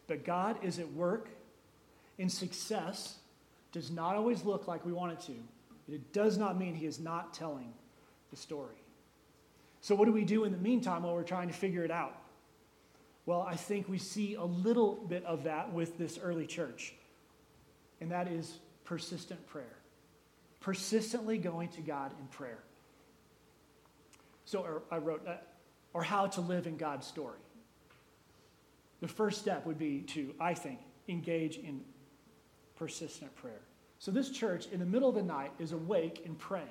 But 0.06 0.24
God 0.24 0.56
is 0.64 0.78
at 0.78 0.90
work 0.92 1.28
and 2.20 2.30
success 2.30 3.16
does 3.72 3.90
not 3.90 4.14
always 4.14 4.44
look 4.44 4.68
like 4.68 4.84
we 4.84 4.92
want 4.92 5.12
it 5.12 5.20
to. 5.26 5.92
It 5.92 6.12
does 6.12 6.38
not 6.38 6.58
mean 6.58 6.74
he 6.74 6.86
is 6.86 7.00
not 7.00 7.34
telling 7.34 7.72
the 8.30 8.36
story. 8.36 8.76
So, 9.80 9.94
what 9.94 10.04
do 10.04 10.12
we 10.12 10.24
do 10.24 10.44
in 10.44 10.52
the 10.52 10.58
meantime 10.58 11.02
while 11.02 11.14
we're 11.14 11.22
trying 11.22 11.48
to 11.48 11.54
figure 11.54 11.84
it 11.84 11.90
out? 11.90 12.16
Well, 13.26 13.42
I 13.42 13.56
think 13.56 13.88
we 13.88 13.98
see 13.98 14.34
a 14.34 14.44
little 14.44 14.94
bit 14.94 15.24
of 15.24 15.44
that 15.44 15.72
with 15.72 15.98
this 15.98 16.18
early 16.22 16.46
church, 16.46 16.94
and 18.00 18.10
that 18.10 18.28
is 18.28 18.58
persistent 18.84 19.44
prayer. 19.46 19.76
Persistently 20.60 21.38
going 21.38 21.68
to 21.70 21.80
God 21.80 22.12
in 22.20 22.26
prayer. 22.26 22.58
So, 24.44 24.82
I 24.90 24.98
wrote, 24.98 25.26
uh, 25.26 25.36
or 25.94 26.02
how 26.02 26.26
to 26.26 26.40
live 26.40 26.66
in 26.66 26.76
God's 26.76 27.06
story. 27.06 27.38
The 29.00 29.08
first 29.08 29.40
step 29.40 29.64
would 29.64 29.78
be 29.78 30.00
to, 30.08 30.34
I 30.38 30.52
think, 30.52 30.80
engage 31.08 31.56
in 31.56 31.80
persistent 32.80 33.32
prayer. 33.36 33.60
So 33.98 34.10
this 34.10 34.30
church, 34.30 34.66
in 34.72 34.80
the 34.80 34.86
middle 34.86 35.10
of 35.10 35.14
the 35.14 35.22
night, 35.22 35.52
is 35.58 35.72
awake 35.72 36.22
and 36.24 36.36
praying, 36.38 36.66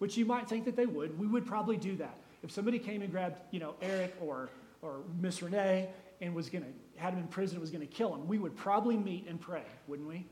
which 0.00 0.16
you 0.16 0.26
might 0.26 0.48
think 0.48 0.64
that 0.64 0.74
they 0.74 0.86
would. 0.86 1.16
We 1.16 1.28
would 1.28 1.46
probably 1.46 1.76
do 1.76 1.94
that. 1.98 2.18
If 2.42 2.50
somebody 2.50 2.80
came 2.80 3.00
and 3.00 3.12
grabbed, 3.12 3.40
you 3.52 3.60
know, 3.60 3.76
Eric 3.80 4.12
or, 4.20 4.50
or 4.82 5.02
Miss 5.20 5.40
Renee 5.40 5.88
and 6.20 6.34
was 6.34 6.50
going 6.50 6.64
to, 6.64 7.00
had 7.00 7.12
him 7.12 7.20
in 7.20 7.28
prison 7.28 7.56
and 7.56 7.60
was 7.60 7.70
going 7.70 7.86
to 7.86 7.94
kill 7.94 8.12
him, 8.12 8.26
we 8.26 8.40
would 8.40 8.56
probably 8.56 8.96
meet 8.96 9.28
and 9.28 9.40
pray, 9.40 9.62
wouldn't 9.86 10.08
we? 10.08 10.26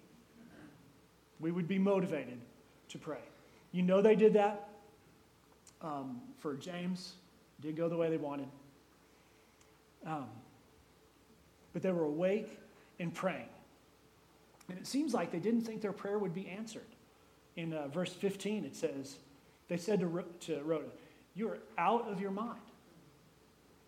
We 1.38 1.52
would 1.52 1.68
be 1.68 1.78
motivated 1.78 2.40
to 2.88 2.98
pray. 2.98 3.22
You 3.70 3.82
know 3.82 4.02
they 4.02 4.16
did 4.16 4.32
that 4.32 4.68
um, 5.80 6.20
for 6.40 6.56
James. 6.56 7.12
It 7.60 7.68
did 7.68 7.76
go 7.76 7.88
the 7.88 7.96
way 7.96 8.10
they 8.10 8.16
wanted. 8.16 8.48
Um, 10.04 10.26
but 11.72 11.82
they 11.82 11.92
were 11.92 12.04
awake 12.04 12.58
and 12.98 13.14
praying. 13.14 13.46
And 14.70 14.78
it 14.78 14.86
seems 14.86 15.12
like 15.12 15.32
they 15.32 15.38
didn't 15.38 15.62
think 15.62 15.80
their 15.82 15.92
prayer 15.92 16.18
would 16.18 16.34
be 16.34 16.48
answered. 16.48 16.86
In 17.56 17.72
uh, 17.72 17.88
verse 17.88 18.12
15, 18.12 18.64
it 18.64 18.76
says, 18.76 19.16
They 19.68 19.76
said 19.76 20.00
to, 20.00 20.24
to 20.46 20.62
Rhoda, 20.62 20.86
You 21.34 21.48
are 21.48 21.58
out 21.76 22.08
of 22.08 22.20
your 22.20 22.30
mind. 22.30 22.60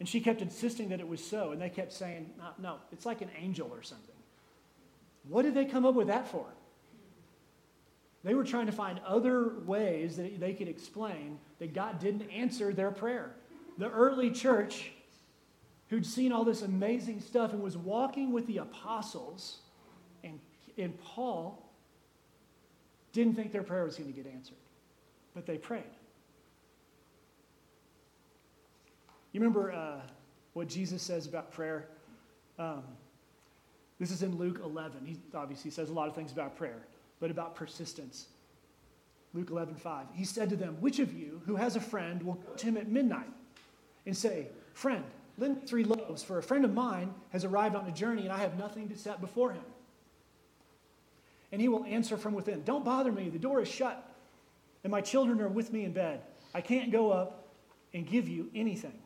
And 0.01 0.09
she 0.09 0.21
kept 0.21 0.43
insisting 0.43 0.89
that 0.89 0.99
it 0.99 1.07
was 1.07 1.25
so. 1.25 1.53
And 1.53 1.63
they 1.63 1.69
kept 1.69 1.93
saying, 1.93 2.31
No, 2.37 2.49
no 2.59 2.77
it's 2.91 3.07
like 3.07 3.23
an 3.23 3.31
angel 3.41 3.71
or 3.73 3.83
something. 3.83 4.17
What 5.29 5.43
did 5.43 5.55
they 5.55 5.65
come 5.65 5.87
up 5.87 5.95
with 5.95 6.09
that 6.09 6.27
for? 6.27 6.47
They 8.25 8.35
were 8.35 8.45
trying 8.45 8.67
to 8.67 8.73
find 8.73 9.01
other 9.07 9.61
ways 9.65 10.17
that 10.17 10.41
they 10.41 10.55
could 10.55 10.69
explain 10.69 11.39
that 11.59 11.75
God 11.75 12.01
didn't 12.01 12.29
answer 12.31 12.73
their 12.73 12.91
prayer. 12.91 13.35
The 13.79 13.91
early 13.91 14.31
church, 14.31 14.93
who'd 15.89 16.07
seen 16.07 16.33
all 16.33 16.45
this 16.45 16.63
amazing 16.63 17.21
stuff 17.21 17.53
and 17.53 17.63
was 17.63 17.77
walking 17.77 18.33
with 18.33 18.47
the 18.47 18.59
apostles, 18.59 19.59
and 20.23 20.39
Paul 21.05 21.63
didn't 23.13 23.35
think 23.35 23.53
their 23.53 23.63
prayer 23.63 23.85
was 23.85 23.97
going 23.97 24.13
to 24.13 24.17
get 24.17 24.31
answered, 24.33 24.57
but 25.35 25.47
they 25.47 25.59
prayed. 25.59 25.85
You 29.33 29.41
remember 29.41 29.73
uh, 29.73 30.01
what 30.53 30.69
Jesus 30.69 31.03
says 31.03 31.27
about 31.27 31.53
prayer? 31.53 31.89
Um, 32.59 32.83
this 33.99 34.11
is 34.11 34.23
in 34.23 34.37
Luke 34.37 34.61
11. 34.63 35.05
He 35.05 35.17
obviously 35.35 35.71
says 35.71 35.89
a 35.89 35.93
lot 35.93 36.09
of 36.09 36.15
things 36.15 36.33
about 36.33 36.57
prayer, 36.57 36.87
but 37.21 37.31
about 37.31 37.55
persistence. 37.55 38.27
Luke 39.35 39.51
11, 39.51 39.77
5. 39.77 40.07
He 40.15 40.25
said 40.25 40.51
to 40.51 40.57
them, 40.57 40.77
Which 40.81 40.99
of 40.99 41.13
you 41.15 41.41
who 41.47 41.57
has 41.57 41.77
a 41.77 41.81
friend 41.81 42.23
will 42.23 42.35
go 42.35 42.53
to 42.53 42.67
him 42.67 42.77
at 42.77 42.89
midnight 42.89 43.31
and 44.05 44.17
say, 44.17 44.49
Friend, 44.75 45.05
lend 45.39 45.57
me 45.57 45.63
three 45.67 45.85
loaves, 45.85 46.23
for 46.23 46.39
a 46.39 46.43
friend 46.43 46.65
of 46.65 46.75
mine 46.75 47.15
has 47.31 47.45
arrived 47.45 47.75
on 47.75 47.87
a 47.87 47.93
journey 47.93 48.23
and 48.23 48.33
I 48.33 48.39
have 48.39 48.59
nothing 48.59 48.89
to 48.91 48.97
set 48.97 49.21
before 49.21 49.53
him? 49.53 49.63
And 51.53 51.61
he 51.61 51.69
will 51.69 51.85
answer 51.85 52.17
from 52.17 52.35
within 52.35 52.63
Don't 52.65 52.85
bother 52.85 53.13
me, 53.13 53.29
the 53.29 53.39
door 53.39 53.61
is 53.61 53.69
shut, 53.69 54.11
and 54.83 54.91
my 54.91 55.01
children 55.01 55.41
are 55.41 55.49
with 55.49 55.73
me 55.73 55.85
in 55.85 55.93
bed. 55.93 56.23
I 56.55 56.61
can't 56.61 56.91
go 56.91 57.11
up 57.13 57.47
and 57.95 58.07
give 58.07 58.29
you 58.29 58.51
anything. 58.55 58.99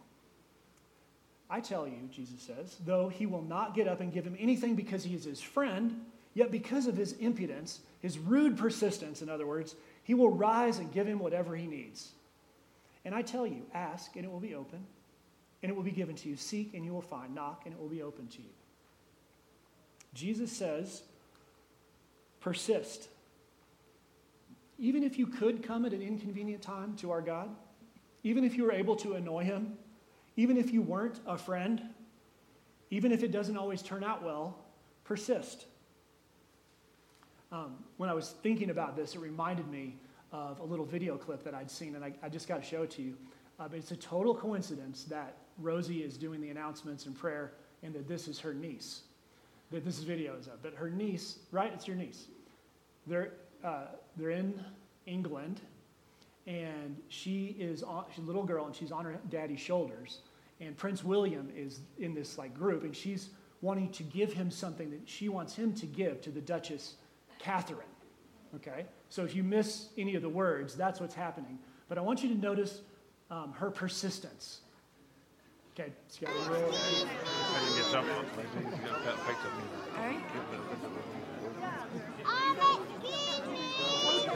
I 1.48 1.60
tell 1.60 1.86
you, 1.86 2.08
Jesus 2.10 2.40
says, 2.40 2.76
though 2.84 3.08
he 3.08 3.26
will 3.26 3.42
not 3.42 3.74
get 3.74 3.86
up 3.86 4.00
and 4.00 4.12
give 4.12 4.24
him 4.24 4.36
anything 4.38 4.74
because 4.74 5.04
he 5.04 5.14
is 5.14 5.24
his 5.24 5.40
friend, 5.40 6.04
yet 6.34 6.50
because 6.50 6.86
of 6.86 6.96
his 6.96 7.12
impudence, 7.12 7.80
his 8.00 8.18
rude 8.18 8.58
persistence, 8.58 9.22
in 9.22 9.28
other 9.28 9.46
words, 9.46 9.76
he 10.02 10.14
will 10.14 10.30
rise 10.30 10.78
and 10.78 10.92
give 10.92 11.06
him 11.06 11.18
whatever 11.18 11.54
he 11.54 11.66
needs. 11.66 12.10
And 13.04 13.14
I 13.14 13.22
tell 13.22 13.46
you, 13.46 13.62
ask 13.72 14.16
and 14.16 14.24
it 14.24 14.30
will 14.30 14.40
be 14.40 14.54
open, 14.56 14.84
and 15.62 15.70
it 15.70 15.76
will 15.76 15.84
be 15.84 15.92
given 15.92 16.16
to 16.16 16.28
you. 16.28 16.36
Seek 16.36 16.74
and 16.74 16.84
you 16.84 16.92
will 16.92 17.00
find. 17.00 17.34
Knock 17.34 17.62
and 17.64 17.72
it 17.72 17.80
will 17.80 17.88
be 17.88 18.02
open 18.02 18.26
to 18.26 18.38
you. 18.38 18.50
Jesus 20.14 20.50
says, 20.50 21.02
persist. 22.46 23.08
Even 24.78 25.02
if 25.02 25.18
you 25.18 25.26
could 25.26 25.64
come 25.64 25.84
at 25.84 25.92
an 25.92 26.00
inconvenient 26.00 26.62
time 26.62 26.94
to 26.94 27.10
our 27.10 27.20
God, 27.20 27.48
even 28.22 28.44
if 28.44 28.56
you 28.56 28.62
were 28.62 28.70
able 28.70 28.94
to 28.94 29.14
annoy 29.14 29.42
him, 29.42 29.76
even 30.36 30.56
if 30.56 30.72
you 30.72 30.80
weren't 30.80 31.18
a 31.26 31.36
friend, 31.36 31.82
even 32.90 33.10
if 33.10 33.24
it 33.24 33.32
doesn't 33.32 33.56
always 33.56 33.82
turn 33.82 34.04
out 34.04 34.22
well, 34.22 34.64
persist. 35.02 35.66
Um, 37.50 37.78
when 37.96 38.08
I 38.08 38.14
was 38.14 38.36
thinking 38.44 38.70
about 38.70 38.94
this, 38.94 39.16
it 39.16 39.18
reminded 39.18 39.68
me 39.68 39.96
of 40.30 40.60
a 40.60 40.64
little 40.64 40.86
video 40.86 41.16
clip 41.16 41.42
that 41.42 41.52
I'd 41.52 41.68
seen, 41.68 41.96
and 41.96 42.04
I, 42.04 42.12
I 42.22 42.28
just 42.28 42.46
got 42.46 42.62
to 42.62 42.68
show 42.68 42.84
it 42.84 42.92
to 42.92 43.02
you. 43.02 43.16
Uh, 43.58 43.66
but 43.66 43.76
it's 43.76 43.90
a 43.90 43.96
total 43.96 44.36
coincidence 44.36 45.02
that 45.04 45.34
Rosie 45.58 46.04
is 46.04 46.16
doing 46.16 46.40
the 46.40 46.50
announcements 46.50 47.06
and 47.06 47.18
prayer, 47.18 47.54
and 47.82 47.92
that 47.92 48.06
this 48.06 48.28
is 48.28 48.38
her 48.38 48.54
niece. 48.54 49.00
That 49.72 49.84
this 49.84 49.98
video 49.98 50.36
is 50.36 50.46
of. 50.46 50.62
But 50.62 50.74
her 50.74 50.88
niece, 50.88 51.40
right? 51.50 51.72
It's 51.74 51.88
your 51.88 51.96
niece. 51.96 52.28
They're, 53.06 53.32
uh, 53.64 53.86
they're 54.16 54.30
in 54.30 54.60
England, 55.06 55.60
and 56.46 56.96
she 57.08 57.56
is 57.58 57.82
on, 57.82 58.04
she's 58.14 58.24
a 58.24 58.26
little 58.26 58.44
girl, 58.44 58.66
and 58.66 58.74
she's 58.74 58.92
on 58.92 59.04
her 59.04 59.18
daddy's 59.30 59.60
shoulders. 59.60 60.20
And 60.60 60.76
Prince 60.76 61.04
William 61.04 61.50
is 61.54 61.80
in 61.98 62.14
this 62.14 62.38
like 62.38 62.54
group, 62.54 62.82
and 62.82 62.96
she's 62.96 63.30
wanting 63.60 63.90
to 63.90 64.02
give 64.02 64.32
him 64.32 64.50
something 64.50 64.90
that 64.90 65.00
she 65.04 65.28
wants 65.28 65.54
him 65.54 65.74
to 65.74 65.86
give 65.86 66.20
to 66.22 66.30
the 66.30 66.40
Duchess 66.40 66.94
Catherine. 67.38 67.86
Okay? 68.54 68.86
So 69.08 69.24
if 69.24 69.34
you 69.34 69.42
miss 69.42 69.88
any 69.98 70.14
of 70.14 70.22
the 70.22 70.28
words, 70.28 70.74
that's 70.74 71.00
what's 71.00 71.14
happening. 71.14 71.58
But 71.88 71.98
I 71.98 72.00
want 72.00 72.22
you 72.22 72.28
to 72.30 72.34
notice 72.34 72.80
um, 73.30 73.52
her 73.52 73.70
persistence. 73.70 74.60
Okay, 75.78 75.92
it's 76.06 76.18
got 76.18 76.30
a 76.30 76.50
real. 76.50 76.72
Shut 84.24 84.26
down 84.26 84.35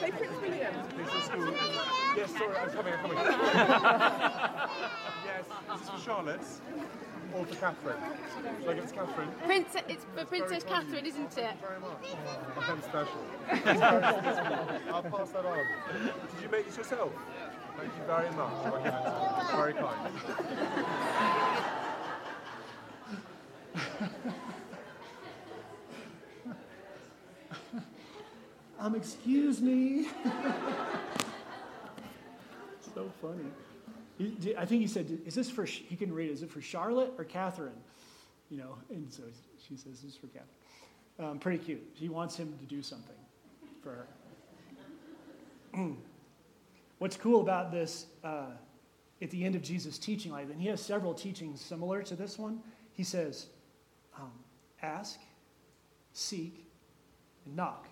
Say 0.00 0.10
Prince 0.10 0.40
William. 0.40 0.74
Yes, 2.16 2.30
sorry, 2.32 2.56
I'm 2.56 2.70
coming, 2.70 2.94
I'm 2.94 3.00
coming. 3.00 3.16
yes, 5.26 5.44
is 5.74 5.80
this 5.80 5.90
for 5.90 6.00
Charlotte 6.00 6.40
or 7.34 7.44
for 7.44 7.54
Catherine? 7.56 7.96
Should 8.60 8.68
I 8.68 8.74
give 8.74 8.84
it 8.84 8.88
to 8.88 8.94
Catherine? 8.94 9.28
Prince, 9.44 9.74
it's 9.88 10.06
for 10.14 10.24
Princess 10.24 10.64
Catherine, 10.64 11.06
isn't 11.06 11.26
it? 11.26 11.34
Thank 11.34 11.60
you 11.60 11.66
very 11.66 11.80
much. 11.80 12.06
I'm 12.68 12.82
special. 12.82 13.22
special. 13.60 14.94
I'll 14.94 15.02
pass 15.02 15.30
that 15.30 15.44
on. 15.46 15.64
Did 16.02 16.42
you 16.42 16.48
make 16.50 16.66
this 16.66 16.76
yourself? 16.76 17.12
Thank 17.76 17.92
you 17.96 18.04
very 18.06 18.30
much. 18.30 18.52
I'll 18.64 18.78
give 18.78 18.86
it 18.86 19.02
to 19.04 19.10
you. 19.40 19.56
Very 19.56 19.74
kind. 19.74 20.12
Um, 28.78 28.94
excuse 28.94 29.60
me. 29.60 30.06
so 32.94 33.10
funny. 33.20 33.44
I 34.56 34.64
think 34.64 34.80
he 34.82 34.86
said, 34.86 35.18
"Is 35.26 35.34
this 35.34 35.50
for?" 35.50 35.64
He 35.64 35.96
can 35.96 36.12
read. 36.12 36.30
Is 36.30 36.42
it 36.42 36.50
for 36.50 36.60
Charlotte 36.60 37.12
or 37.18 37.24
Catherine? 37.24 37.80
You 38.50 38.58
know, 38.58 38.78
and 38.90 39.12
so 39.12 39.24
she 39.66 39.76
says, 39.76 40.00
"This 40.00 40.12
is 40.12 40.16
for 40.16 40.28
Catherine." 40.28 40.48
Um, 41.18 41.38
pretty 41.40 41.58
cute. 41.58 41.82
He 41.94 42.08
wants 42.08 42.36
him 42.36 42.56
to 42.58 42.64
do 42.64 42.80
something 42.82 43.16
for 43.82 44.06
her. 45.74 45.90
What's 46.98 47.16
cool 47.16 47.40
about 47.40 47.72
this? 47.72 48.06
Uh, 48.22 48.50
at 49.20 49.30
the 49.30 49.44
end 49.44 49.56
of 49.56 49.62
Jesus' 49.62 49.98
teaching, 49.98 50.30
like, 50.30 50.44
and 50.44 50.60
he 50.60 50.68
has 50.68 50.80
several 50.80 51.12
teachings 51.12 51.60
similar 51.60 52.02
to 52.04 52.14
this 52.14 52.38
one. 52.38 52.60
He 52.92 53.02
says, 53.02 53.46
um, 54.16 54.30
"Ask, 54.82 55.18
seek, 56.12 56.64
and 57.44 57.56
knock." 57.56 57.87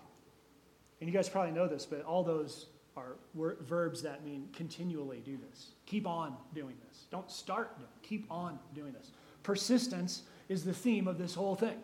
And 0.99 1.09
you 1.09 1.13
guys 1.13 1.29
probably 1.29 1.51
know 1.51 1.67
this, 1.67 1.85
but 1.85 2.03
all 2.03 2.23
those 2.23 2.67
are 2.95 3.15
verbs 3.35 4.01
that 4.01 4.25
mean 4.25 4.49
continually 4.53 5.21
do 5.23 5.37
this. 5.49 5.67
Keep 5.85 6.07
on 6.07 6.35
doing 6.55 6.75
this. 6.87 7.05
Don't 7.11 7.29
start 7.29 7.77
doing 7.77 7.89
Keep 8.01 8.31
on 8.31 8.57
doing 8.73 8.93
this. 8.93 9.11
Persistence 9.43 10.23
is 10.49 10.63
the 10.63 10.73
theme 10.73 11.07
of 11.07 11.17
this 11.17 11.35
whole 11.35 11.55
thing. 11.55 11.77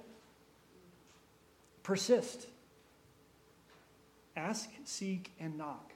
Persist. 1.83 2.47
Ask, 4.35 4.69
seek, 4.85 5.31
and 5.39 5.57
knock. 5.57 5.91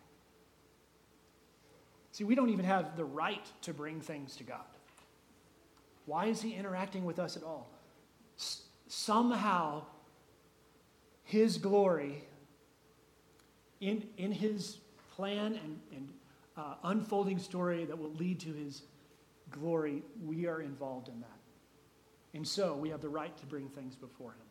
See, 2.12 2.23
we 2.23 2.36
don't 2.36 2.49
even 2.49 2.65
have 2.65 2.97
the 2.97 3.06
right 3.06 3.45
to 3.62 3.73
bring 3.73 4.01
things 4.01 4.36
to 4.36 4.43
God. 4.43 4.60
Why 6.06 6.25
is 6.25 6.41
He 6.41 6.53
interacting 6.53 7.06
with 7.06 7.19
us 7.19 7.38
at 7.38 7.43
all? 7.43 7.69
S- 8.38 8.63
somehow, 8.88 9.86
His 11.23 11.58
glory 11.58 12.23
in, 13.82 14.08
in 14.18 14.32
his 14.32 14.78
plan 15.16 15.60
and, 15.63 15.80
and 15.96 16.10
uh, 16.58 16.76
unfolding 16.84 17.40
story 17.40 17.86
that 17.86 17.98
will 17.98 18.13
lead 18.13 18.40
to 18.42 18.54
his 18.54 18.84
glory, 19.52 20.04
we 20.26 20.48
are 20.48 20.62
involved 20.62 21.08
in 21.08 21.20
that. 21.20 21.30
And 22.34 22.48
so 22.48 22.76
we 22.76 22.90
have 22.90 23.02
the 23.02 23.10
right 23.10 23.36
to 23.38 23.46
bring 23.46 23.70
things 23.70 23.96
before 23.96 24.32
him. 24.32 24.46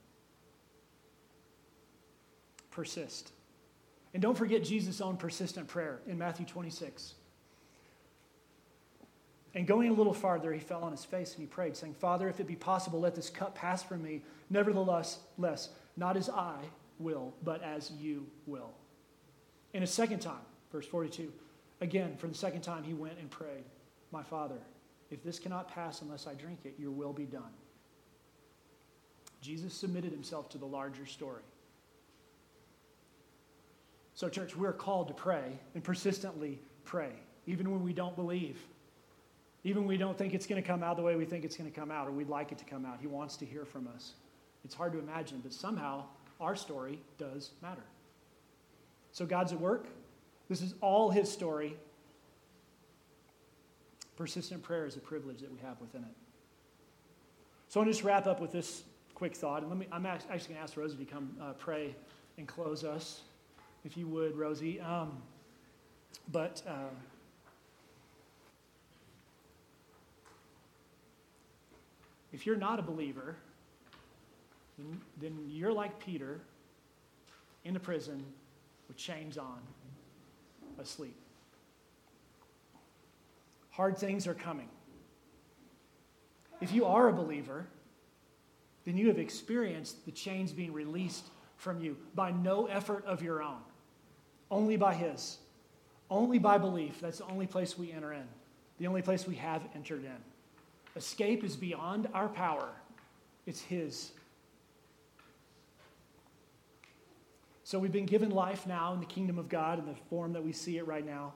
Persist. 2.71 3.33
And 4.15 4.23
don't 4.23 4.37
forget 4.37 4.65
Jesus' 4.65 5.01
own 5.01 5.17
persistent 5.17 5.69
prayer 5.69 6.01
in 6.07 6.19
Matthew 6.19 6.47
26. 6.47 7.15
And 9.55 9.67
going 9.67 9.89
a 9.89 9.93
little 9.93 10.13
farther, 10.13 10.53
he 10.53 10.61
fell 10.61 10.83
on 10.85 10.93
his 10.93 11.05
face 11.05 11.33
and 11.33 11.41
he 11.41 11.47
prayed, 11.47 11.77
saying, 11.77 11.95
Father, 11.95 12.29
if 12.29 12.41
it 12.41 12.47
be 12.47 12.57
possible, 12.57 13.01
let 13.01 13.15
this 13.15 13.31
cup 13.31 13.55
pass 13.55 13.83
from 13.83 14.03
me. 14.03 14.23
Nevertheless, 14.51 15.19
less, 15.39 15.71
not 15.97 16.17
as 16.17 16.29
I 16.29 16.57
will, 16.99 17.35
but 17.43 17.63
as 17.63 17.91
you 17.99 18.27
will. 18.47 18.71
And 19.77 19.85
a 19.85 19.87
second 19.87 20.21
time, 20.21 20.41
verse 20.73 20.87
42, 20.87 21.31
again, 21.83 22.17
for 22.17 22.29
the 22.29 22.35
second 22.35 22.63
time, 22.63 22.83
he 22.83 22.95
went 22.95 23.19
and 23.19 23.31
prayed, 23.31 23.65
My 24.11 24.23
Father, 24.23 24.57
if 25.11 25.23
this 25.23 25.39
cannot 25.39 25.69
pass 25.69 26.01
unless 26.01 26.27
I 26.27 26.33
drink 26.33 26.61
it, 26.65 26.77
your 26.79 26.91
will 26.91 27.13
be 27.13 27.27
done. 27.27 27.53
Jesus 29.43 29.75
submitted 29.75 30.13
himself 30.13 30.49
to 30.49 30.59
the 30.59 30.65
larger 30.65 31.05
story. 31.05 31.43
So, 34.15 34.31
church, 34.31 34.57
we're 34.57 34.73
called 34.73 35.09
to 35.09 35.15
pray 35.15 35.59
and 35.75 35.85
persistently 35.85 36.59
pray, 36.87 37.13
even 37.47 37.71
when 37.71 37.85
we 37.85 37.93
don't 37.93 38.17
believe, 38.17 38.59
even 39.63 39.83
when 39.83 39.89
we 39.89 39.99
don't 39.99 40.17
think 40.17 40.33
it's 40.33 40.47
going 40.47 40.61
to 40.61 40.67
come 40.67 40.83
out 40.83 40.97
the 40.97 41.03
way 41.03 41.17
we 41.17 41.27
think 41.27 41.45
it's 41.45 41.59
going 41.59 41.71
to 41.71 41.79
come 41.79 41.91
out 41.91 42.09
or 42.09 42.13
we'd 42.13 42.31
like 42.31 42.51
it 42.51 42.57
to 42.57 42.65
come 42.65 42.87
out. 42.87 42.97
He 42.99 43.09
wants 43.09 43.37
to 43.37 43.45
hear 43.45 43.67
from 43.67 43.89
us. 43.95 44.15
It's 44.65 44.75
hard 44.75 44.95
to 44.95 44.99
imagine, 44.99 45.41
but 45.43 45.53
somehow 45.53 46.05
our 46.41 46.57
story 46.57 46.99
does 47.19 47.51
matter. 47.61 47.85
So 49.17 49.25
God's 49.25 49.55
at 49.55 49.61
work. 49.63 49.87
This 50.51 50.61
is 50.61 50.75
all 50.83 51.11
his 51.11 51.33
story. 51.33 51.75
Persistent 54.15 54.63
prayer 54.63 54.85
is 54.85 54.95
a 54.97 55.01
privilege 55.01 55.41
that 55.41 55.51
we 55.51 55.59
have 55.61 55.81
within 55.81 56.03
it. 56.03 56.15
So 57.69 57.81
I'll 57.81 57.87
just 57.87 58.05
wrap 58.05 58.27
up 58.27 58.43
with 58.43 58.53
this 58.53 58.83
quick 59.15 59.35
thought. 59.35 59.63
And 59.63 59.71
let 59.71 59.79
me, 59.79 59.87
I'm 59.91 60.05
actually 60.05 60.37
going 60.37 60.57
to 60.57 60.61
ask 60.61 60.77
Rosie 60.77 60.99
to 60.99 61.07
come 61.07 61.35
uh, 61.41 61.55
pray 61.55 61.97
and 62.37 62.47
close 62.47 62.85
us, 62.85 63.23
if 63.87 63.97
you 63.97 64.07
would, 64.07 64.37
Rosie. 64.37 64.83
Um, 64.83 65.17
but 66.31 66.61
uh, 66.69 66.91
if 72.35 72.45
you're 72.45 72.57
not 72.57 72.79
a 72.79 72.83
believer, 72.83 73.35
then, 74.77 75.01
then 75.23 75.47
you're 75.49 75.73
like 75.73 75.99
Peter 76.01 76.39
in 77.65 77.73
the 77.73 77.81
prison 77.81 78.23
with 78.89 78.97
chains 78.97 79.39
on, 79.39 79.59
asleep. 80.79 81.17
Hard 83.71 83.99
things 83.99 84.27
are 84.27 84.35
coming. 84.35 84.69
If 86.61 86.73
you 86.73 86.87
are 86.87 87.09
a 87.09 87.13
believer, 87.13 87.67
then 88.85 88.97
you 88.97 89.09
have 89.09 89.19
experienced 89.19 90.07
the 90.07 90.13
chains 90.13 90.53
being 90.53 90.73
released 90.73 91.27
from 91.57 91.81
you 91.81 91.97
by 92.15 92.31
no 92.31 92.67
effort 92.67 93.05
of 93.05 93.23
your 93.23 93.43
own, 93.43 93.59
only 94.51 94.77
by 94.77 94.95
His, 94.95 95.39
only 96.11 96.39
by 96.39 96.57
belief. 96.57 97.01
That's 97.01 97.19
the 97.19 97.27
only 97.27 97.47
place 97.47 97.77
we 97.77 97.93
enter 97.93 98.13
in, 98.13 98.27
the 98.79 98.87
only 98.87 99.03
place 99.03 99.27
we 99.27 99.35
have 99.37 99.63
entered 99.75 100.05
in. 100.05 100.17
Escape 100.95 101.45
is 101.45 101.57
beyond 101.57 102.09
our 102.15 102.29
power, 102.29 102.71
it's 103.47 103.61
His. 103.61 104.13
So 107.67 107.81
we've 107.81 107.91
been 107.91 108.07
given 108.07 108.31
life 108.31 108.65
now 108.65 108.95
in 108.95 109.01
the 109.01 109.07
kingdom 109.07 109.41
of 109.41 109.49
God 109.49 109.81
in 109.81 109.87
the 109.87 109.97
form 110.09 110.35
that 110.35 110.45
we 110.45 110.53
see 110.53 110.79
it 110.79 110.87
right 110.87 111.05
now. 111.05 111.33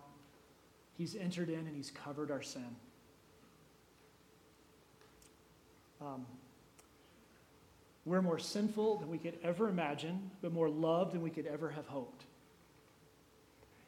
He's 0.96 1.16
entered 1.16 1.48
in 1.48 1.58
and 1.58 1.74
he's 1.74 1.90
covered 1.90 2.30
our 2.30 2.40
sin. 2.40 2.76
Um, 6.00 6.24
we're 8.04 8.22
more 8.22 8.38
sinful 8.38 8.98
than 8.98 9.08
we 9.08 9.18
could 9.18 9.38
ever 9.42 9.68
imagine, 9.68 10.30
but 10.40 10.52
more 10.52 10.70
loved 10.70 11.14
than 11.14 11.20
we 11.20 11.30
could 11.30 11.46
ever 11.46 11.68
have 11.68 11.88
hoped. 11.88 12.26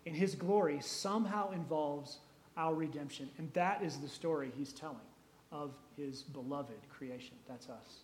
And 0.04 0.16
his 0.16 0.34
glory 0.34 0.80
somehow 0.80 1.52
involves 1.52 2.18
our 2.56 2.74
redemption. 2.74 3.30
And 3.38 3.52
that 3.52 3.84
is 3.84 3.98
the 3.98 4.08
story 4.08 4.50
he's 4.58 4.72
telling 4.72 4.96
of 5.52 5.70
his 5.96 6.24
beloved 6.24 6.88
creation. 6.90 7.36
That's 7.48 7.68
us. 7.68 8.00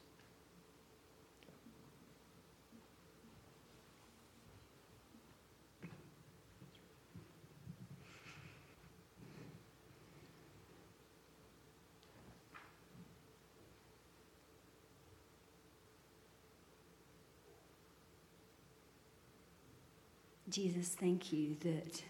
Jesus, 20.50 20.88
thank 20.88 21.32
you 21.32 21.56
that 21.60 22.02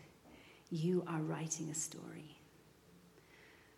you 0.70 1.04
are 1.08 1.20
writing 1.20 1.70
a 1.70 1.74
story. 1.74 2.36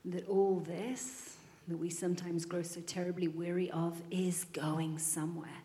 That 0.05 0.29
all 0.29 0.61
this 0.61 1.37
that 1.69 1.77
we 1.77 1.89
sometimes 1.89 2.45
grow 2.45 2.63
so 2.63 2.81
terribly 2.81 3.29
weary 3.29 3.71
of 3.71 4.03
is 4.11 4.45
going 4.45 4.99
somewhere. 4.99 5.63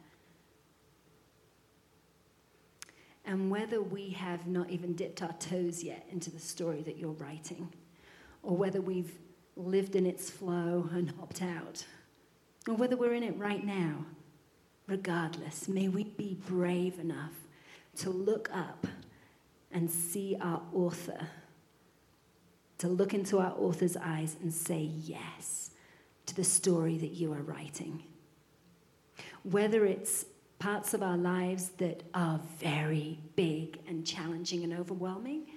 And 3.26 3.50
whether 3.50 3.82
we 3.82 4.12
have 4.12 4.46
not 4.46 4.70
even 4.70 4.94
dipped 4.94 5.24
our 5.24 5.34
toes 5.40 5.84
yet 5.84 6.06
into 6.12 6.30
the 6.30 6.40
story 6.40 6.84
that 6.84 6.98
you're 6.98 7.12
writing, 7.14 7.74
or 8.44 8.56
whether 8.56 8.80
we've 8.80 9.18
lived 9.58 9.96
in 9.96 10.06
its 10.06 10.30
flow 10.30 10.88
and 10.92 11.12
hopped 11.20 11.42
out, 11.42 11.86
or 12.68 12.76
whether 12.76 12.96
we're 12.96 13.16
in 13.16 13.24
it 13.24 13.36
right 13.38 13.66
now, 13.66 14.06
regardless, 14.88 15.68
may 15.68 15.88
we 15.88 16.04
be 16.04 16.38
brave 16.46 17.00
enough 17.00 17.45
to 17.98 18.10
look 18.10 18.50
up 18.54 18.88
and 19.72 19.90
see 19.90 20.38
our 20.40 20.62
author, 20.74 21.28
to 22.78 22.88
look 22.88 23.14
into 23.14 23.40
our 23.40 23.54
author's 23.58 23.98
eyes 23.98 24.36
and 24.42 24.54
say 24.54 24.82
yes 24.82 25.72
to 26.26 26.36
the 26.36 26.44
story 26.44 26.98
that 26.98 27.12
you 27.12 27.32
are 27.34 27.42
writing. 27.42 28.04
Whether 29.44 29.86
it's 29.86 30.26
parts 30.60 30.94
of 30.94 31.04
our 31.04 31.18
lives 31.18 31.70
that 31.78 32.04
are 32.14 32.40
very 32.60 33.20
big 33.36 33.80
and 33.88 34.06
challenging 34.06 34.64
and 34.64 34.74
overwhelming, 34.74 35.48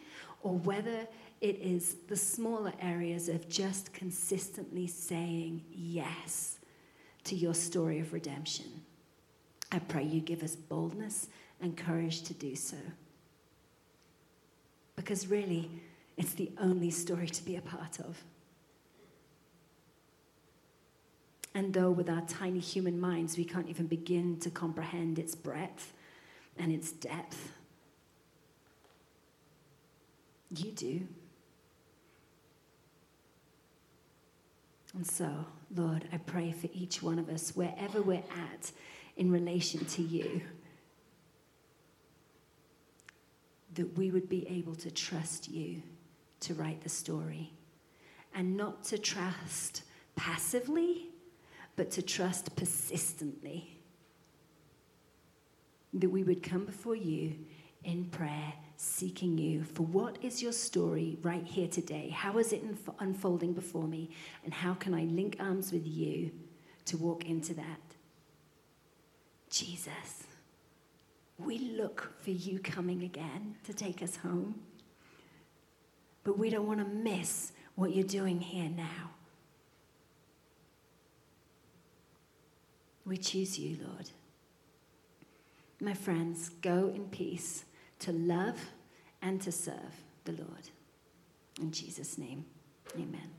or 0.43 0.59
whether 0.59 1.07
it 1.41 1.57
is 1.61 1.97
the 2.09 2.17
smaller 2.17 2.73
areas 2.81 3.29
of 3.29 3.49
just 3.49 3.93
consistently 3.93 4.87
saying 4.87 5.65
yes 5.71 6.59
to 7.25 7.37
your 7.37 7.55
story 7.55 8.01
of 8.01 8.13
redemption. 8.13 8.67
I 9.71 9.79
pray 9.79 10.05
you 10.05 10.21
give 10.21 10.43
us 10.43 10.57
boldness 10.57 11.29
and 11.61 11.77
courage 11.77 12.23
to 12.23 12.35
do 12.35 12.55
so. 12.55 12.77
Because 14.97 15.27
really, 15.29 15.71
it's 16.17 16.35
the 16.35 16.51
only 16.61 16.91
story 16.91 17.29
to 17.29 17.45
be 17.45 17.57
a 17.57 17.61
part 17.61 18.01
of. 18.01 18.23
And 21.55 21.73
though 21.75 21.91
with 21.91 22.09
our 22.09 22.23
tiny 22.23 22.61
human 22.61 23.01
minds 23.01 23.37
we 23.37 23.45
can't 23.45 23.69
even 23.69 23.87
begin 23.87 24.39
to 24.41 24.51
comprehend 24.51 25.19
its 25.19 25.35
breadth 25.35 25.93
and 26.57 26.73
its 26.73 26.93
depth, 26.93 27.53
you 30.51 30.71
do. 30.73 31.07
And 34.95 35.07
so, 35.07 35.29
Lord, 35.75 36.09
I 36.13 36.17
pray 36.19 36.53
for 36.53 36.69
each 36.73 37.03
one 37.03 37.19
of 37.19 37.29
us, 37.29 37.55
wherever 37.55 38.03
we're 38.03 38.17
at 38.17 38.73
in 39.17 39.31
relation 39.31 39.85
to 39.85 40.03
you, 40.03 40.41
that 43.79 43.97
we 43.97 44.11
would 44.11 44.29
be 44.29 44.45
able 44.49 44.75
to 44.75 44.91
trust 44.91 45.49
you 45.49 45.81
to 46.41 46.53
write 46.55 46.83
the 46.83 46.89
story 46.89 47.53
and 48.35 48.57
not 48.57 48.83
to 48.83 48.99
trust 48.99 49.83
passively, 50.17 51.11
but 51.77 51.89
to 51.93 52.03
trust 52.03 52.57
persistently. 52.57 53.79
That 55.95 56.11
we 56.11 56.25
would 56.25 56.43
come 56.43 56.65
before 56.65 56.97
you 56.97 57.37
in 57.85 58.07
prayer, 58.07 58.53
seeking 58.77 59.39
you 59.39 59.63
for 59.63 59.85
what 59.85 60.19
is 60.23 60.43
your 60.43 60.53
story 60.53 61.17
right 61.23 61.47
here 61.47 61.69
today? 61.69 62.09
How 62.09 62.39
is 62.39 62.53
it 62.53 62.67
unf- 62.67 62.95
unfolding 62.99 63.53
before 63.53 63.87
me? 63.87 64.11
And 64.45 64.53
how 64.53 64.75
can 64.75 64.93
I 64.93 65.05
link 65.05 65.37
arms 65.39 65.71
with 65.73 65.87
you 65.87 66.33
to 66.87 66.97
walk 66.97 67.27
into 67.27 67.55
that? 67.55 67.81
Jesus, 69.51 70.25
we 71.39 71.59
look 71.59 72.13
for 72.21 72.31
you 72.31 72.59
coming 72.59 73.03
again 73.03 73.57
to 73.65 73.73
take 73.73 74.03
us 74.03 74.17
home. 74.17 74.61
But 76.25 76.39
we 76.39 76.51
don't 76.51 76.67
want 76.67 76.81
to 76.81 76.87
miss 76.87 77.53
what 77.75 77.95
you're 77.95 78.05
doing 78.05 78.41
here 78.41 78.69
now. 78.69 79.11
We 83.07 83.17
choose 83.17 83.59
you, 83.59 83.79
Lord. 83.83 84.11
My 85.81 85.95
friends, 85.95 86.51
go 86.61 86.93
in 86.95 87.07
peace 87.09 87.65
to 88.01 88.13
love 88.13 88.59
and 89.23 89.41
to 89.43 89.53
serve 89.53 90.03
the 90.25 90.33
Lord. 90.33 90.71
In 91.61 91.73
Jesus' 91.73 92.19
name, 92.19 92.45
amen. 92.95 93.31